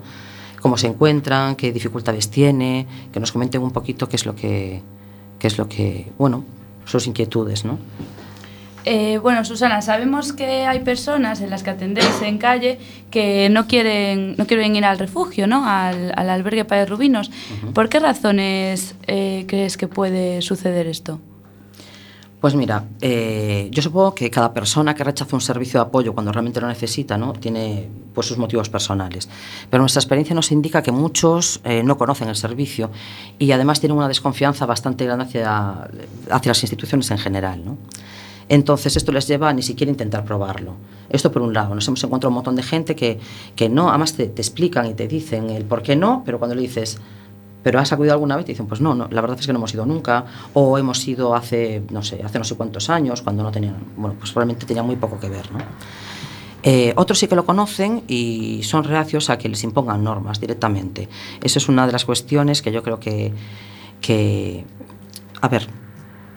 [0.63, 4.81] cómo se encuentran, qué dificultades tiene, que nos comenten un poquito qué es lo que,
[5.37, 6.45] qué es lo que bueno,
[6.85, 7.77] sus inquietudes, ¿no?
[8.85, 12.79] Eh, bueno, Susana, sabemos que hay personas en las que atendéis en calle
[13.11, 15.65] que no quieren, no quieren ir al refugio, ¿no?
[15.65, 17.29] Al, al albergue para rubinos.
[17.29, 17.73] Uh -huh.
[17.73, 21.19] ¿Por qué razones eh, crees que puede suceder esto?
[22.43, 26.29] Pues mira, eh, yo supongo que cada persona que rechaza un servicio de apoyo cuando
[26.33, 27.31] realmente lo necesita, ¿no?
[27.31, 29.29] tiene pues, sus motivos personales.
[29.69, 32.91] Pero nuestra experiencia nos indica que muchos eh, no conocen el servicio
[33.39, 35.89] y además tienen una desconfianza bastante grande hacia,
[36.31, 37.63] hacia las instituciones en general.
[37.63, 37.77] ¿no?
[38.49, 40.73] Entonces esto les lleva a ni siquiera intentar probarlo.
[41.09, 43.21] Esto por un lado, nos hemos encontrado un montón de gente que,
[43.55, 46.55] que no, además te, te explican y te dicen el por qué no, pero cuando
[46.55, 46.99] le dices,
[47.63, 48.45] ¿pero has acudido alguna vez?
[48.45, 51.07] Te dicen, pues no, no, la verdad es que no hemos ido nunca, o hemos
[51.07, 54.65] ido hace, no sé, hace no sé cuántos años, cuando no tenían, bueno, pues probablemente
[54.65, 55.59] tenía muy poco que ver, ¿no?
[56.65, 61.09] Eh, otros sí que lo conocen y son reacios a que les impongan normas directamente.
[61.41, 63.33] Eso es una de las cuestiones que yo creo que,
[63.99, 64.63] que
[65.41, 65.67] a ver,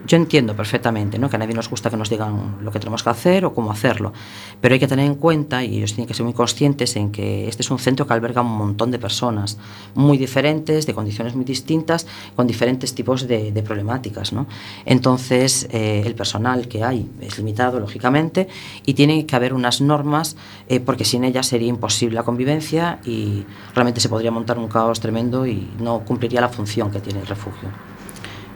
[0.07, 1.29] yo entiendo perfectamente ¿no?
[1.29, 3.71] que a nadie nos gusta que nos digan lo que tenemos que hacer o cómo
[3.71, 4.12] hacerlo,
[4.61, 7.49] pero hay que tener en cuenta y ellos tienen que ser muy conscientes en que
[7.49, 9.59] este es un centro que alberga un montón de personas
[9.95, 14.33] muy diferentes, de condiciones muy distintas, con diferentes tipos de, de problemáticas.
[14.33, 14.47] ¿no?
[14.85, 18.49] Entonces, eh, el personal que hay es limitado, lógicamente,
[18.85, 20.37] y tiene que haber unas normas
[20.69, 25.01] eh, porque sin ellas sería imposible la convivencia y realmente se podría montar un caos
[25.01, 27.96] tremendo y no cumpliría la función que tiene el refugio.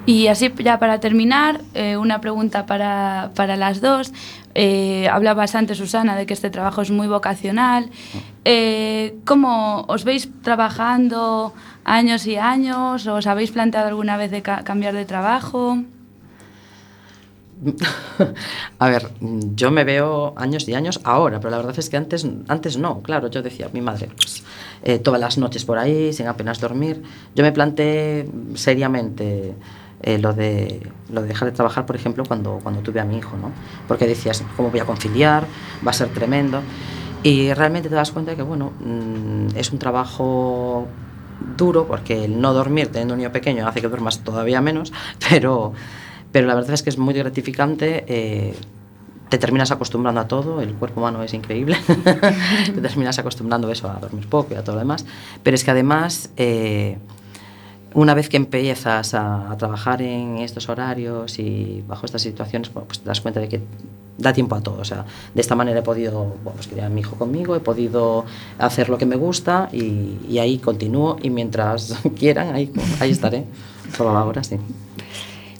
[0.06, 4.12] Y así ya para terminar, eh, una pregunta para, para las dos.
[4.54, 7.90] Eh, hablabas antes, Susana, de que este trabajo es muy vocacional.
[8.44, 11.52] Eh, ¿Cómo os veis trabajando
[11.84, 13.06] años y años?
[13.06, 15.78] ¿Os habéis planteado alguna vez de ca cambiar de trabajo?
[18.78, 22.26] A ver, yo me veo años y años ahora, pero la verdad es que antes,
[22.48, 24.42] antes no, claro, yo decía, mi madre, pues
[24.82, 27.02] eh, todas las noches por ahí, sin apenas dormir.
[27.34, 29.54] Yo me planteé seriamente
[30.02, 33.18] eh, lo, de, lo de dejar de trabajar, por ejemplo, cuando, cuando tuve a mi
[33.18, 33.50] hijo, ¿no?
[33.86, 35.44] Porque decías, ¿cómo voy a conciliar?
[35.86, 36.62] Va a ser tremendo.
[37.22, 40.86] Y realmente te das cuenta que, bueno, mmm, es un trabajo
[41.56, 44.92] duro, porque el no dormir teniendo un niño pequeño hace que duermas todavía menos,
[45.28, 45.72] pero,
[46.32, 48.04] pero la verdad es que es muy gratificante.
[48.08, 48.54] Eh,
[49.28, 53.94] te terminas acostumbrando a todo, el cuerpo humano es increíble, te terminas acostumbrando eso a
[54.00, 55.06] dormir poco y a todo lo demás,
[55.44, 56.98] pero es que además eh,
[57.94, 63.00] una vez que empiezas a, a, trabajar en estos horarios y bajo estas situaciones, pues
[63.00, 63.60] te das cuenta de que
[64.20, 64.80] da tiempo a todo.
[64.80, 67.60] O sea, de esta manera he podido, bueno, pues criar a mi hijo conmigo, he
[67.60, 68.24] podido
[68.58, 73.44] hacer lo que me gusta y, y ahí continúo y mientras quieran, ahí, ahí estaré.
[73.96, 74.56] Por ahora, sí.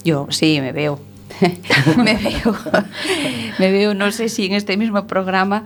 [0.03, 0.99] Yo sí, me veo.
[1.97, 2.55] me veo.
[3.59, 5.65] me veo, no sé si en este mismo programa,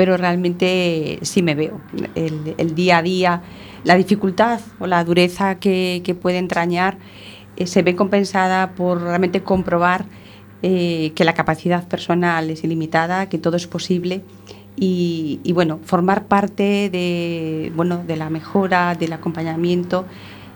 [0.00, 1.78] pero realmente sí me veo.
[2.14, 3.42] El, día a día
[3.84, 6.96] la dificultad o la dureza que, puede entrañar
[7.58, 10.06] eh, se ve compensada por realmente comprobar
[10.62, 14.22] eh, que la capacidad personal es ilimitada, que todo es posible
[14.74, 20.06] y, y, bueno, formar parte de, bueno, de la mejora, del acompañamiento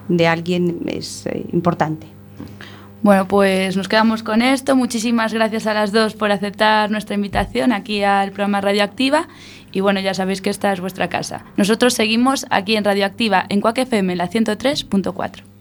[0.09, 2.14] de alguien es eh, importante.
[3.05, 4.77] Bueno, pues nos quedamos con esto.
[4.77, 9.29] Muchísimas gracias a las dos por aceptar nuestra invitación aquí al programa Radioactiva.
[9.73, 11.45] Y bueno, ya sabéis que esta es vuestra casa.
[11.59, 15.54] Nosotros seguimos aquí en Radioactiva, en Cuac FM, la 103.4.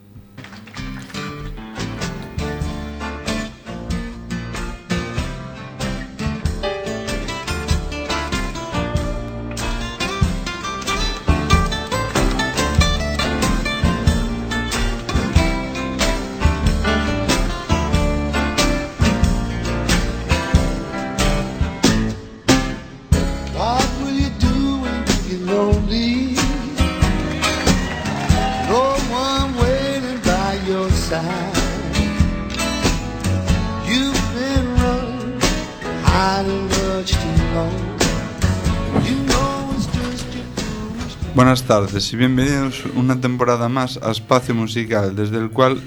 [41.54, 45.80] buenas tardes y bienvenidos una temporada más a Espacio Musical, desde el cual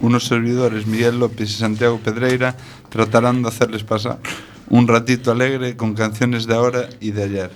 [0.00, 2.56] unos servidores, Miguel López y Santiago Pedreira,
[2.90, 4.20] tratarán de hacerles pasar
[4.68, 7.50] un ratito alegre con canciones de ahora y de ayer.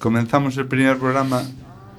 [0.00, 1.44] Comenzamos el primer programa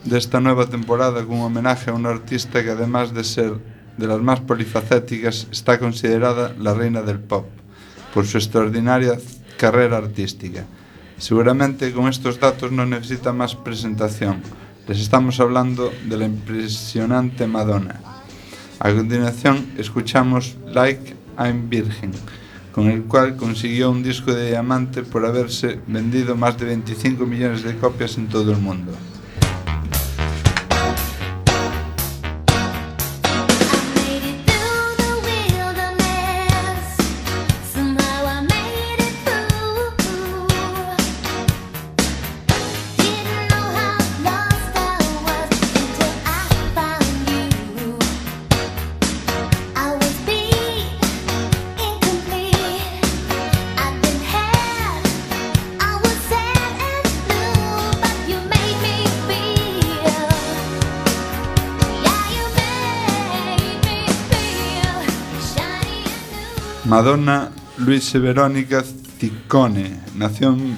[0.04, 3.54] de esta nueva temporada con un homenaje a una artista que además de ser
[3.96, 7.46] de las más polifacéticas está considerada la reina del pop
[8.14, 9.18] por su extraordinaria
[9.58, 10.66] carrera artística.
[11.18, 14.42] Seguramente con estos datos no necesita más presentación.
[14.88, 18.02] Les estamos hablando de la impresionante Madonna.
[18.80, 22.12] A continuación escuchamos Like I'm Virgin,
[22.74, 27.64] con el cual consiguió un disco de diamante por haberse vendido más de 25 millones
[27.64, 28.92] de copias en todo el mundo.
[66.96, 68.82] Madonna Luise Verónica
[69.20, 70.78] Ciccone nació en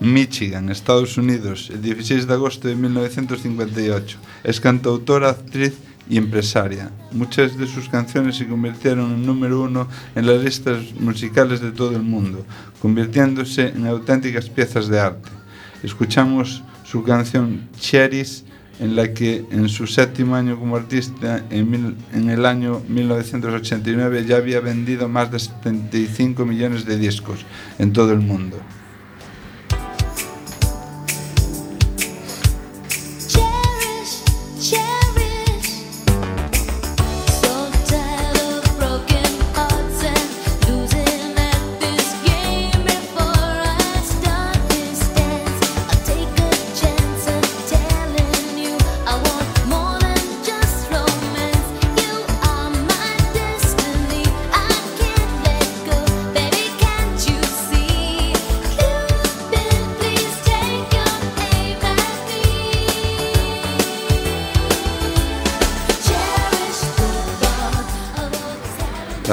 [0.00, 4.18] Michigan, Estados Unidos, el 16 de agosto de 1958.
[4.42, 5.74] Es cantautora, actriz
[6.08, 6.90] y empresaria.
[7.12, 11.94] Muchas de sus canciones se convirtieron en número uno en las listas musicales de todo
[11.94, 12.46] el mundo,
[12.80, 15.28] convirtiéndose en auténticas piezas de arte.
[15.82, 18.46] Escuchamos su canción Cherries
[18.80, 24.24] en la que en su séptimo año como artista, en, mil- en el año 1989,
[24.26, 27.44] ya había vendido más de 75 millones de discos
[27.78, 28.56] en todo el mundo.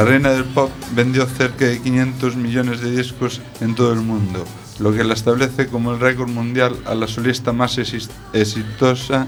[0.08, 4.46] Reina del pop vendió cerca de 500 millones de discos en todo el mundo,
[4.80, 9.28] lo que la establece como el récord mundial a la solista más exitosa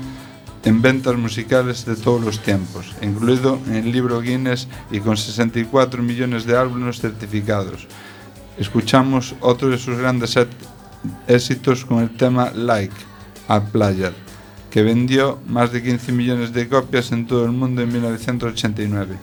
[0.64, 6.02] en ventas musicales de todos los tiempos, incluido en el libro Guinness y con 64
[6.02, 7.86] millones de álbumes certificados.
[8.58, 10.38] Escuchamos otro de sus grandes
[11.28, 12.96] éxitos con el tema Like
[13.50, 14.14] a Player,
[14.72, 19.18] que vendió más de 15 millones de copias en todo el mundo en 1989.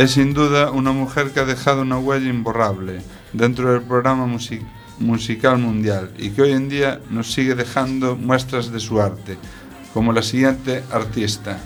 [0.00, 2.94] Es sin duda una mujer que ha dejado una huella imborrable
[3.34, 4.66] dentro del programa musi-
[4.98, 9.36] musical mundial y que hoy en día nos sigue dejando muestras de su arte,
[9.92, 11.58] como la siguiente artista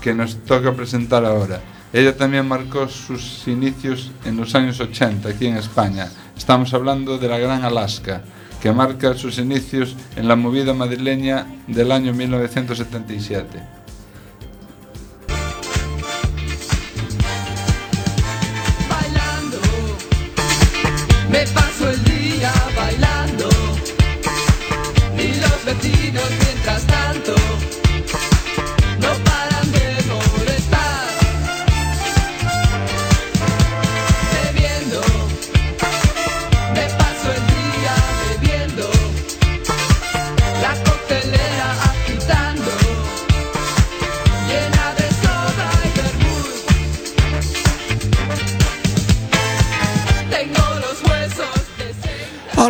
[0.00, 1.60] que nos toca presentar ahora.
[1.92, 6.08] Ella también marcó sus inicios en los años 80 aquí en España.
[6.36, 8.22] Estamos hablando de la Gran Alaska,
[8.62, 13.77] que marca sus inicios en la movida madrileña del año 1977.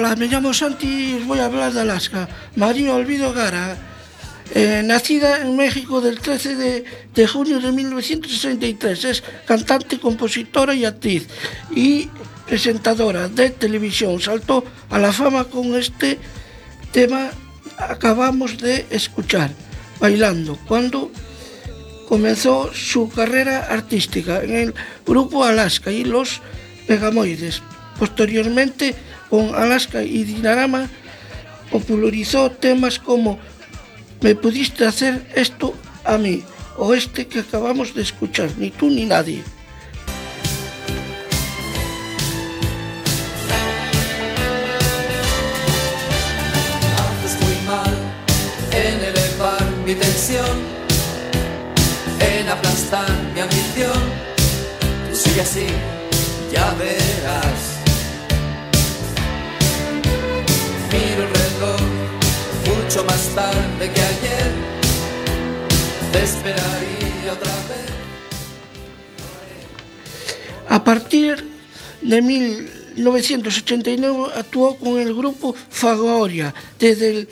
[0.09, 2.27] Ola, me llamo Santi e vou hablar de Alaska.
[2.57, 3.77] María Olvido Gara,
[4.55, 9.05] eh, nacida en México del 13 de, de junio de 1963.
[9.05, 11.29] Es cantante, compositora y actriz
[11.77, 12.09] y
[12.47, 14.19] presentadora de televisión.
[14.19, 16.19] Saltó a la fama con este
[16.91, 17.29] tema
[17.77, 19.51] acabamos de escuchar,
[20.01, 21.13] Bailando, cuando
[22.09, 26.41] comenzó su carrera artística en el grupo Alaska y los
[26.87, 27.61] Pegamoides.
[27.99, 28.95] Posteriormente,
[29.31, 30.89] con Alaska y Dinarama,
[31.71, 33.39] popularizó temas como
[34.21, 35.75] Me pudiste hacer esto
[36.05, 36.43] a mí
[36.77, 39.43] o este que acabamos de escuchar, ni tú ni nadie.
[47.41, 47.95] Muy mal
[48.73, 50.57] en elevar mi tensión,
[52.21, 54.03] en aplastar mi ambición.
[55.11, 55.67] Tú así,
[56.53, 57.58] ya verás.
[63.19, 64.53] Más tarde que ayer.
[66.13, 67.91] Te esperaría otra vez.
[70.69, 71.45] A partir
[72.03, 77.29] de 1989 actuó con el grupo Fagoria, desde el,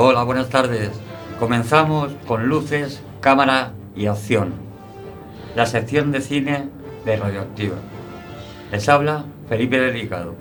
[0.00, 0.90] Hola, buenas tardes.
[1.40, 4.52] Comenzamos con luces, cámara y acción.
[5.56, 6.68] La sección de cine
[7.04, 7.74] de Radioactiva.
[8.70, 10.34] Les habla Felipe Delicado.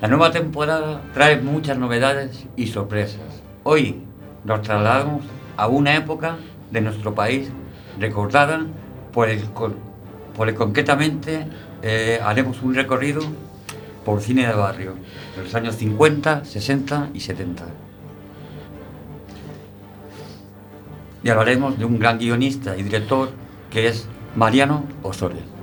[0.00, 3.42] La nueva temporada trae muchas novedades y sorpresas.
[3.62, 4.02] Hoy
[4.44, 5.24] nos trasladamos
[5.56, 6.36] a una época
[6.70, 7.48] de nuestro país
[7.98, 8.66] recordada
[9.12, 9.76] por el, con-
[10.36, 11.46] por el concretamente
[11.82, 13.22] eh, haremos un recorrido
[14.04, 14.94] por cine de barrio
[15.36, 17.64] de los años 50, 60 y 70.
[21.22, 23.30] y hablaremos de un gran guionista y director
[23.70, 24.06] que es
[24.36, 25.53] Mariano Osorio.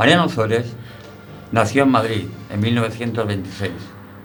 [0.00, 0.72] Mariano Ozores
[1.52, 3.70] nació en Madrid en 1926.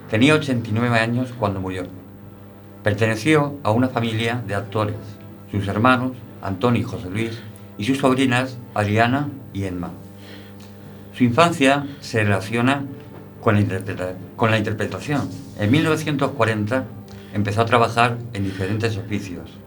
[0.10, 1.84] Tenía 89 años cuando murió.
[2.82, 4.96] Perteneció a una familia de actores,
[5.52, 7.42] sus hermanos, Antonio y José Luis,
[7.78, 9.92] y sus sobrinas, Adriana y Emma.
[11.14, 12.86] Su infancia se relaciona
[13.42, 15.30] con la, con la interpretación.
[15.60, 16.86] En 1940
[17.34, 19.65] empezó a trabajar en diferentes oficios.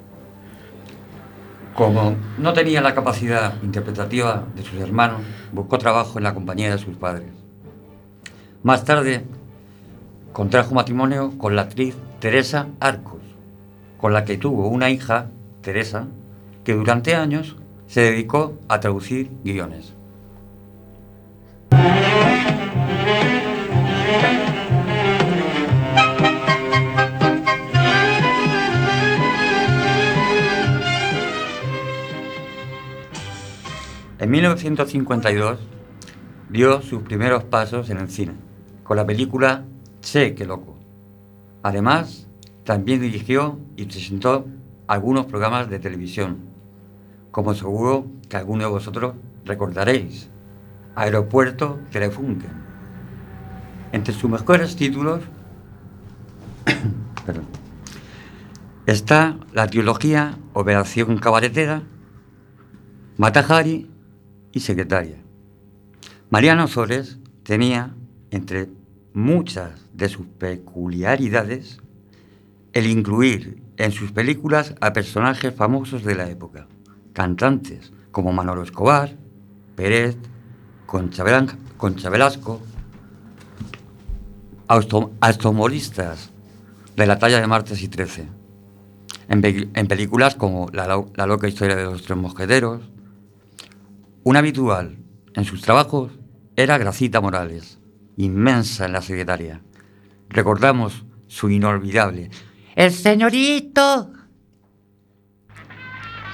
[1.78, 5.20] Como no tenía la capacidad interpretativa de sus hermanos,
[5.52, 7.28] buscó trabajo en la compañía de sus padres.
[8.64, 9.24] Más tarde,
[10.32, 13.22] contrajo matrimonio con la actriz Teresa Arcos,
[13.96, 15.28] con la que tuvo una hija,
[15.60, 16.08] Teresa,
[16.64, 17.54] que durante años
[17.86, 19.94] se dedicó a traducir guiones.
[34.28, 35.58] En 1952
[36.50, 38.34] dio sus primeros pasos en el cine,
[38.84, 39.64] con la película
[40.02, 40.76] Che, que loco.
[41.62, 42.28] Además,
[42.62, 44.46] también dirigió y presentó
[44.86, 46.40] algunos programas de televisión,
[47.30, 49.14] como seguro que alguno de vosotros
[49.46, 50.28] recordaréis,
[50.94, 52.52] Aeropuerto Telefunken.
[53.92, 55.22] Entre sus mejores títulos
[58.84, 61.80] está la trilogía Operación Cabaretera,
[63.16, 63.88] Matajari
[64.52, 65.16] y Secretaria.
[66.30, 67.94] Mariano Sores tenía,
[68.30, 68.68] entre
[69.14, 71.80] muchas de sus peculiaridades,
[72.72, 76.66] el incluir en sus películas a personajes famosos de la época,
[77.12, 79.16] cantantes como Manolo Escobar,
[79.76, 80.16] Pérez,
[80.86, 82.60] Concha, Velasco,
[85.20, 86.30] automovilistas
[86.96, 88.26] de la talla de Martes y Trece,
[89.28, 92.82] en, pe- en películas como la, La loca historia de los tres mosqueteros.
[94.28, 94.98] Un habitual
[95.32, 96.12] en sus trabajos
[96.54, 97.78] era Gracita Morales,
[98.18, 99.62] inmensa en la secretaria.
[100.28, 102.28] Recordamos su inolvidable
[102.76, 104.12] El señorito.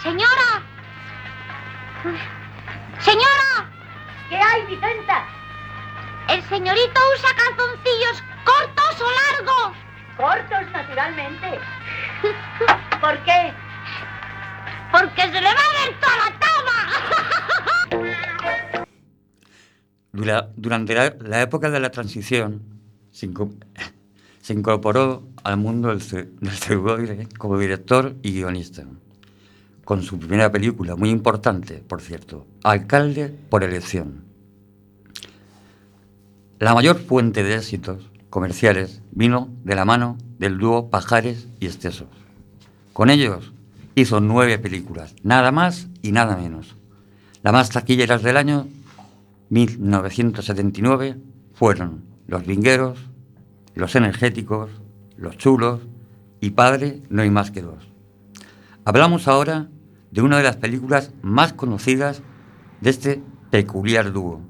[0.03, 0.67] Señora.
[2.99, 3.71] Señora.
[4.29, 5.29] ¿Qué hay, Vicenta?
[6.31, 9.77] El señorito usa calzoncillos cortos o largos.
[10.17, 11.61] Cortos, naturalmente.
[13.01, 13.55] ¿Por qué?
[14.91, 17.45] Porque se le va a ver toda la toma.
[20.15, 22.63] Dura- Durante la, la época de la transición,
[23.11, 23.53] se, inco-
[24.41, 28.85] se incorporó al mundo del, como director y guionista,
[29.85, 34.23] con su primera película, muy importante, por cierto, Alcalde por elección.
[36.59, 42.09] La mayor fuente de éxitos comerciales vino de la mano del dúo Pajares y Estesos.
[42.93, 43.53] Con ellos
[43.97, 46.77] hizo nueve películas, nada más y nada menos.
[47.43, 48.67] Las más taquilleras del año
[49.51, 51.17] 1979
[51.53, 52.99] fueron Los Vingueros,
[53.75, 54.71] Los Energéticos,
[55.17, 55.81] Los Chulos
[56.41, 57.89] y Padre no hay más que dos.
[58.85, 59.69] Hablamos ahora
[60.11, 62.23] de una de las películas más conocidas
[62.81, 64.41] de este peculiar dúo,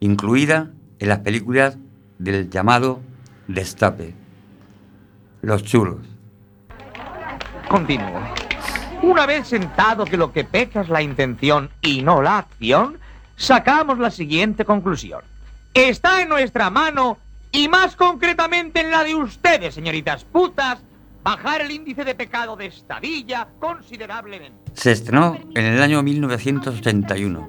[0.00, 1.76] incluida en las películas
[2.18, 3.00] del llamado
[3.48, 4.14] Destape.
[5.42, 6.00] Los Chulos.
[7.68, 8.22] Continúo.
[9.02, 12.98] Una vez sentado que lo que peca es la intención y no la acción,
[13.36, 15.22] sacamos la siguiente conclusión.
[15.72, 17.18] Está en nuestra mano,
[17.50, 20.80] y más concretamente en la de ustedes, señoritas putas,
[21.22, 24.70] bajar el índice de pecado de esta villa considerablemente.
[24.74, 27.48] Se estrenó en el año 1981,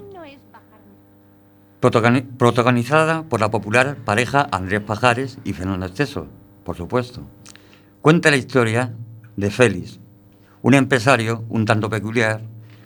[1.81, 6.27] protagoni- protagonizada por la popular pareja Andrés Pajares y Fernando Esteso,
[6.63, 7.21] por supuesto.
[8.01, 8.93] Cuenta la historia
[9.35, 9.99] de Félix,
[10.61, 12.41] un empresario un tanto peculiar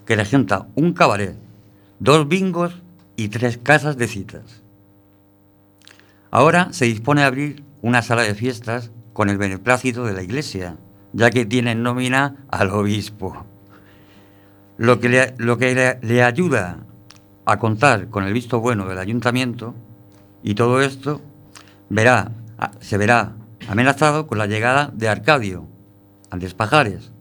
[0.06, 1.36] que regenta un cabaret,
[2.00, 2.82] dos bingos
[3.20, 4.64] y tres casas de citas.
[6.32, 10.78] Ahora se dispone a abrir una sala de fiestas con el beneplácito de la iglesia,
[11.12, 13.46] ya que tiene en nómina al obispo.
[14.78, 16.78] Lo que, le, lo que le, ayuda
[17.46, 19.76] a contar con el visto bueno del ayuntamiento
[20.42, 21.20] y todo esto
[21.90, 22.32] verá,
[22.80, 23.36] se verá
[23.68, 25.68] amenazado con la llegada de Arcadio,
[26.30, 27.12] Andrés Pajares,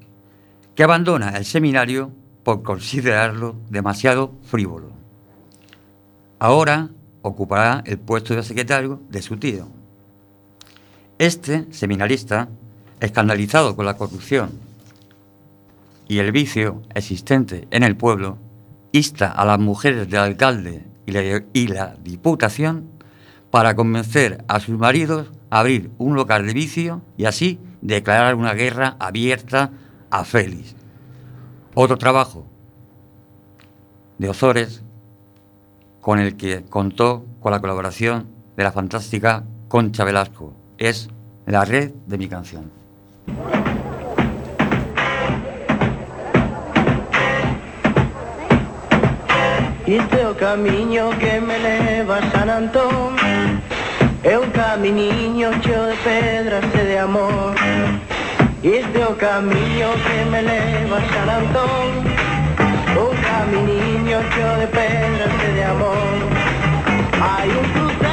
[0.76, 2.12] que abandona el seminario
[2.44, 4.97] por considerarlo demasiado frívolo.
[6.38, 6.90] Ahora
[7.22, 9.68] ocupará el puesto de secretario de su tío.
[11.18, 12.48] Este seminarista,
[13.00, 14.50] escandalizado con la corrupción
[16.06, 18.38] y el vicio existente en el pueblo,
[18.92, 21.42] insta a las mujeres del alcalde y la,
[21.74, 22.88] la diputación
[23.50, 28.54] para convencer a sus maridos a abrir un local de vicio y así declarar una
[28.54, 29.72] guerra abierta
[30.10, 30.76] a Félix.
[31.74, 32.46] Otro trabajo
[34.18, 34.84] de Ozores
[36.00, 40.54] con el que contó con la colaboración de la fantástica Concha Velasco.
[40.78, 41.08] Es
[41.46, 42.70] la red de mi canción.
[49.88, 53.16] Este é o camiño que me leva a San Antón
[54.22, 57.54] É un caminiño cheo de pedras e de amor
[58.62, 62.07] Este é o camiño que me leva a San Antón
[63.38, 66.18] Un caminiño cheo de pedras e de amor.
[67.22, 68.07] Hai un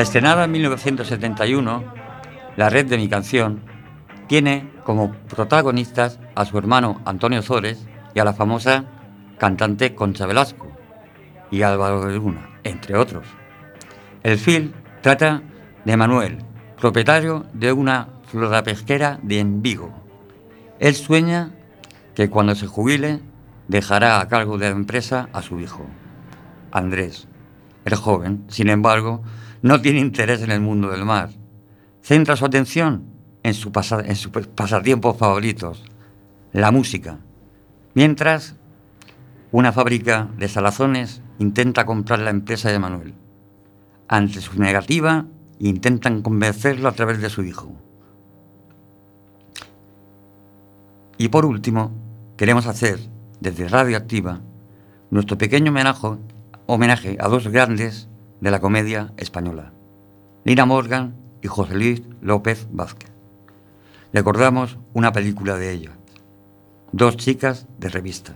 [0.00, 1.84] Estrenada en 1971,
[2.56, 3.60] la red de mi canción
[4.28, 8.86] tiene como protagonistas a su hermano Antonio Zores y a la famosa
[9.36, 10.68] cantante Concha Velasco
[11.50, 13.26] y Álvaro de Luna, entre otros.
[14.22, 14.72] El film
[15.02, 15.42] trata
[15.84, 16.38] de Manuel,
[16.80, 19.92] propietario de una flota pesquera de en Vigo.
[20.78, 21.50] Él sueña
[22.14, 23.20] que cuando se jubile
[23.68, 25.84] dejará a cargo de la empresa a su hijo,
[26.72, 27.28] Andrés.
[27.84, 29.22] El joven, sin embargo,
[29.62, 31.30] no tiene interés en el mundo del mar.
[32.02, 33.04] Centra su atención
[33.42, 35.82] en, sus pasatiempos favoritos,
[36.52, 37.18] la música.
[37.94, 38.56] Mientras,
[39.52, 43.14] una fábrica de salazones intenta comprar la empresa de Manuel.
[44.08, 45.26] Ante su negativa,
[45.58, 47.74] intentan convencerlo a través de su hijo.
[51.18, 51.92] Y por último,
[52.36, 52.98] queremos hacer
[53.40, 54.40] desde Radio Activa
[55.10, 55.72] nuestro pequeño
[56.66, 58.09] homenaje a dos grandes
[58.40, 59.72] de la comedia española,
[60.44, 63.10] Lina Morgan y José Luis López Vázquez.
[64.12, 65.92] Recordamos una película de ellas,
[66.92, 68.34] Dos chicas de revista.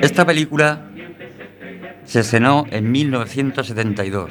[0.00, 0.86] Esta película
[2.04, 4.30] se estrenó en 1972.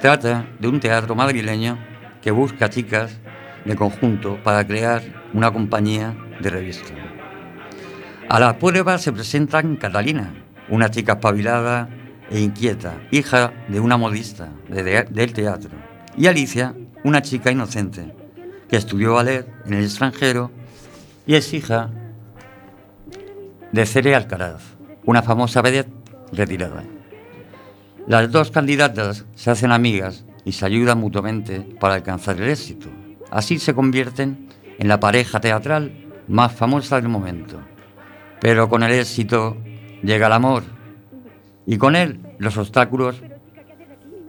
[0.00, 1.78] Trata de un teatro madrileño
[2.22, 3.18] que busca chicas
[3.64, 5.02] de conjunto para crear
[5.34, 6.94] una compañía de revista.
[8.28, 10.32] A la prueba se presentan Catalina,
[10.68, 11.88] una chica espabilada
[12.30, 15.70] e inquieta, hija de una modista de- de- del teatro,
[16.16, 18.14] y Alicia, una chica inocente,
[18.68, 20.52] que estudió ballet en el extranjero
[21.26, 21.90] y es hija
[23.72, 24.62] de Cere Alcaraz,
[25.10, 25.90] una famosa vedette
[26.32, 26.84] retirada.
[28.06, 32.88] Las dos candidatas se hacen amigas y se ayudan mutuamente para alcanzar el éxito.
[33.28, 34.48] Así se convierten
[34.78, 35.92] en la pareja teatral
[36.28, 37.58] más famosa del momento.
[38.40, 39.56] Pero con el éxito
[40.04, 40.62] llega el amor
[41.66, 43.20] y con él los obstáculos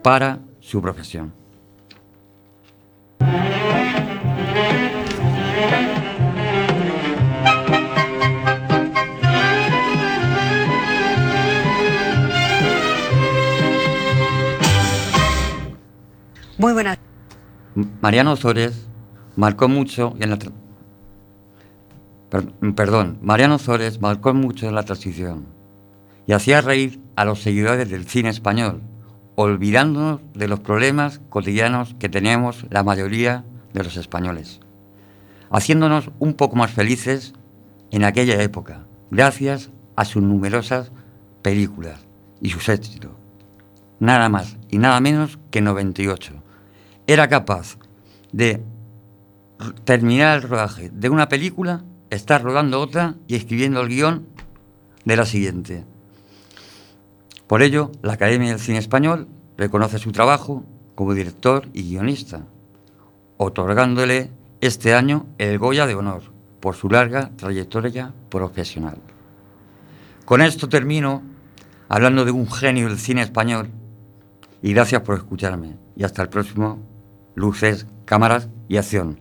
[0.01, 1.31] para su profesión.
[16.61, 16.99] Muy buenas.
[18.03, 18.87] Mariano Zores
[19.35, 20.37] marcó mucho en la
[22.75, 23.57] perdón, Mariano
[23.99, 25.47] marcó mucho en la transición
[26.27, 28.83] y hacía reír a los seguidores del cine español,
[29.33, 33.43] olvidándonos de los problemas cotidianos que tenemos la mayoría
[33.73, 34.59] de los españoles,
[35.49, 37.33] haciéndonos un poco más felices
[37.89, 40.91] en aquella época, gracias a sus numerosas
[41.41, 42.05] películas
[42.39, 43.13] y sus éxitos.
[43.99, 46.40] Nada más y nada menos que 98
[47.11, 47.77] era capaz
[48.31, 48.63] de
[49.83, 54.27] terminar el rodaje de una película, estar rodando otra y escribiendo el guion
[55.03, 55.83] de la siguiente.
[57.47, 60.63] Por ello, la Academia del Cine Español reconoce su trabajo
[60.95, 62.45] como director y guionista,
[63.35, 64.31] otorgándole
[64.61, 66.21] este año el Goya de Honor
[66.61, 68.99] por su larga trayectoria profesional.
[70.23, 71.23] Con esto termino
[71.89, 73.69] hablando de un genio del cine español
[74.61, 75.75] y gracias por escucharme.
[75.95, 76.90] Y hasta el próximo
[77.35, 79.19] Luces, Cámaras y Acción.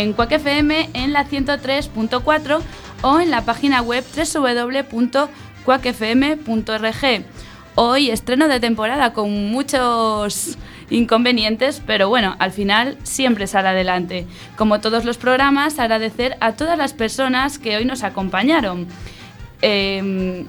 [0.00, 2.60] En Quack FM en la 103.4
[3.02, 5.26] o en la página web www.cuacfm.org.
[7.74, 10.58] Hoy estreno de temporada con muchos
[10.90, 14.26] inconvenientes, pero bueno, al final siempre sale adelante.
[14.56, 18.86] Como todos los programas, agradecer a todas las personas que hoy nos acompañaron.
[19.62, 20.46] Em,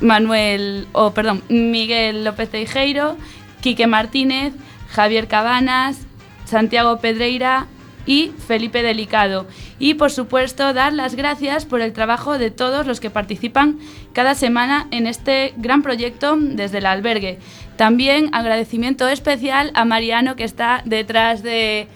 [0.00, 3.16] Manuel, o perdón, Miguel López Teijeiro,
[3.60, 4.52] Quique Martínez,
[4.90, 5.98] Javier Cabanas,
[6.44, 7.66] Santiago Pedreira
[8.06, 9.46] y Felipe Delicado.
[9.78, 13.78] Y por supuesto dar las gracias por el trabajo de todos los que participan
[14.12, 17.38] cada semana en este gran proyecto desde el albergue.
[17.76, 21.88] También agradecimiento especial a Mariano que está detrás de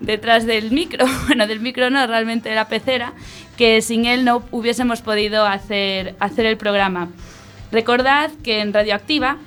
[0.00, 3.12] detrás del micro, bueno, del micro no, realmente de la pecera,
[3.56, 7.08] que sin él no hubiésemos podido hacer, hacer el programa.
[7.72, 9.38] Recordad que en Radioactiva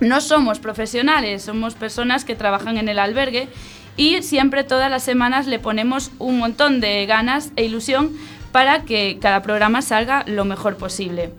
[0.00, 3.48] no somos profesionales, somos personas que trabajan en el albergue
[3.96, 8.12] y siempre todas las semanas le ponemos un montón de ganas e ilusión
[8.52, 11.30] para que cada programa salga lo mejor posible.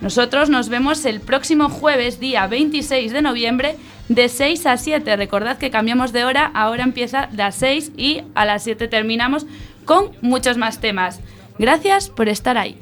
[0.00, 3.76] Nosotros nos vemos el próximo jueves, día 26 de noviembre,
[4.08, 5.16] de 6 a 7.
[5.16, 9.46] Recordad que cambiamos de hora, ahora empieza las 6 y a las 7 terminamos
[9.84, 11.20] con muchos más temas.
[11.58, 12.78] Gracias por estar ahí.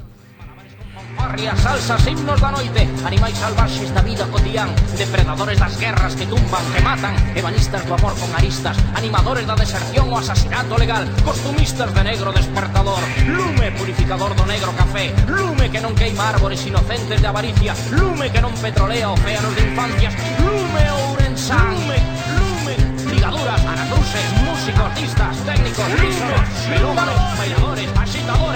[1.17, 2.87] Corrias, salsas, himnos da noite.
[3.05, 7.15] Animais salvaxes da vida cotián Depredadores das guerras que tumban, que matan.
[7.35, 8.77] Ebanistas do amor con aristas.
[8.95, 11.07] Animadores da deserción o asasinato legal.
[11.23, 12.99] Costumistas de negro despertador.
[13.27, 15.13] Lume purificador do negro café.
[15.27, 17.75] Lume que non queima árbores inocentes de avaricia.
[17.91, 20.13] Lume que non petrolea océanos de infancias.
[20.39, 21.99] Lume ourensán Lume,
[22.39, 22.75] lume.
[23.13, 28.55] Ligaduras, anatruses, músicos, artistas, técnicos, lisos Melómanos, bailadores, agitadores.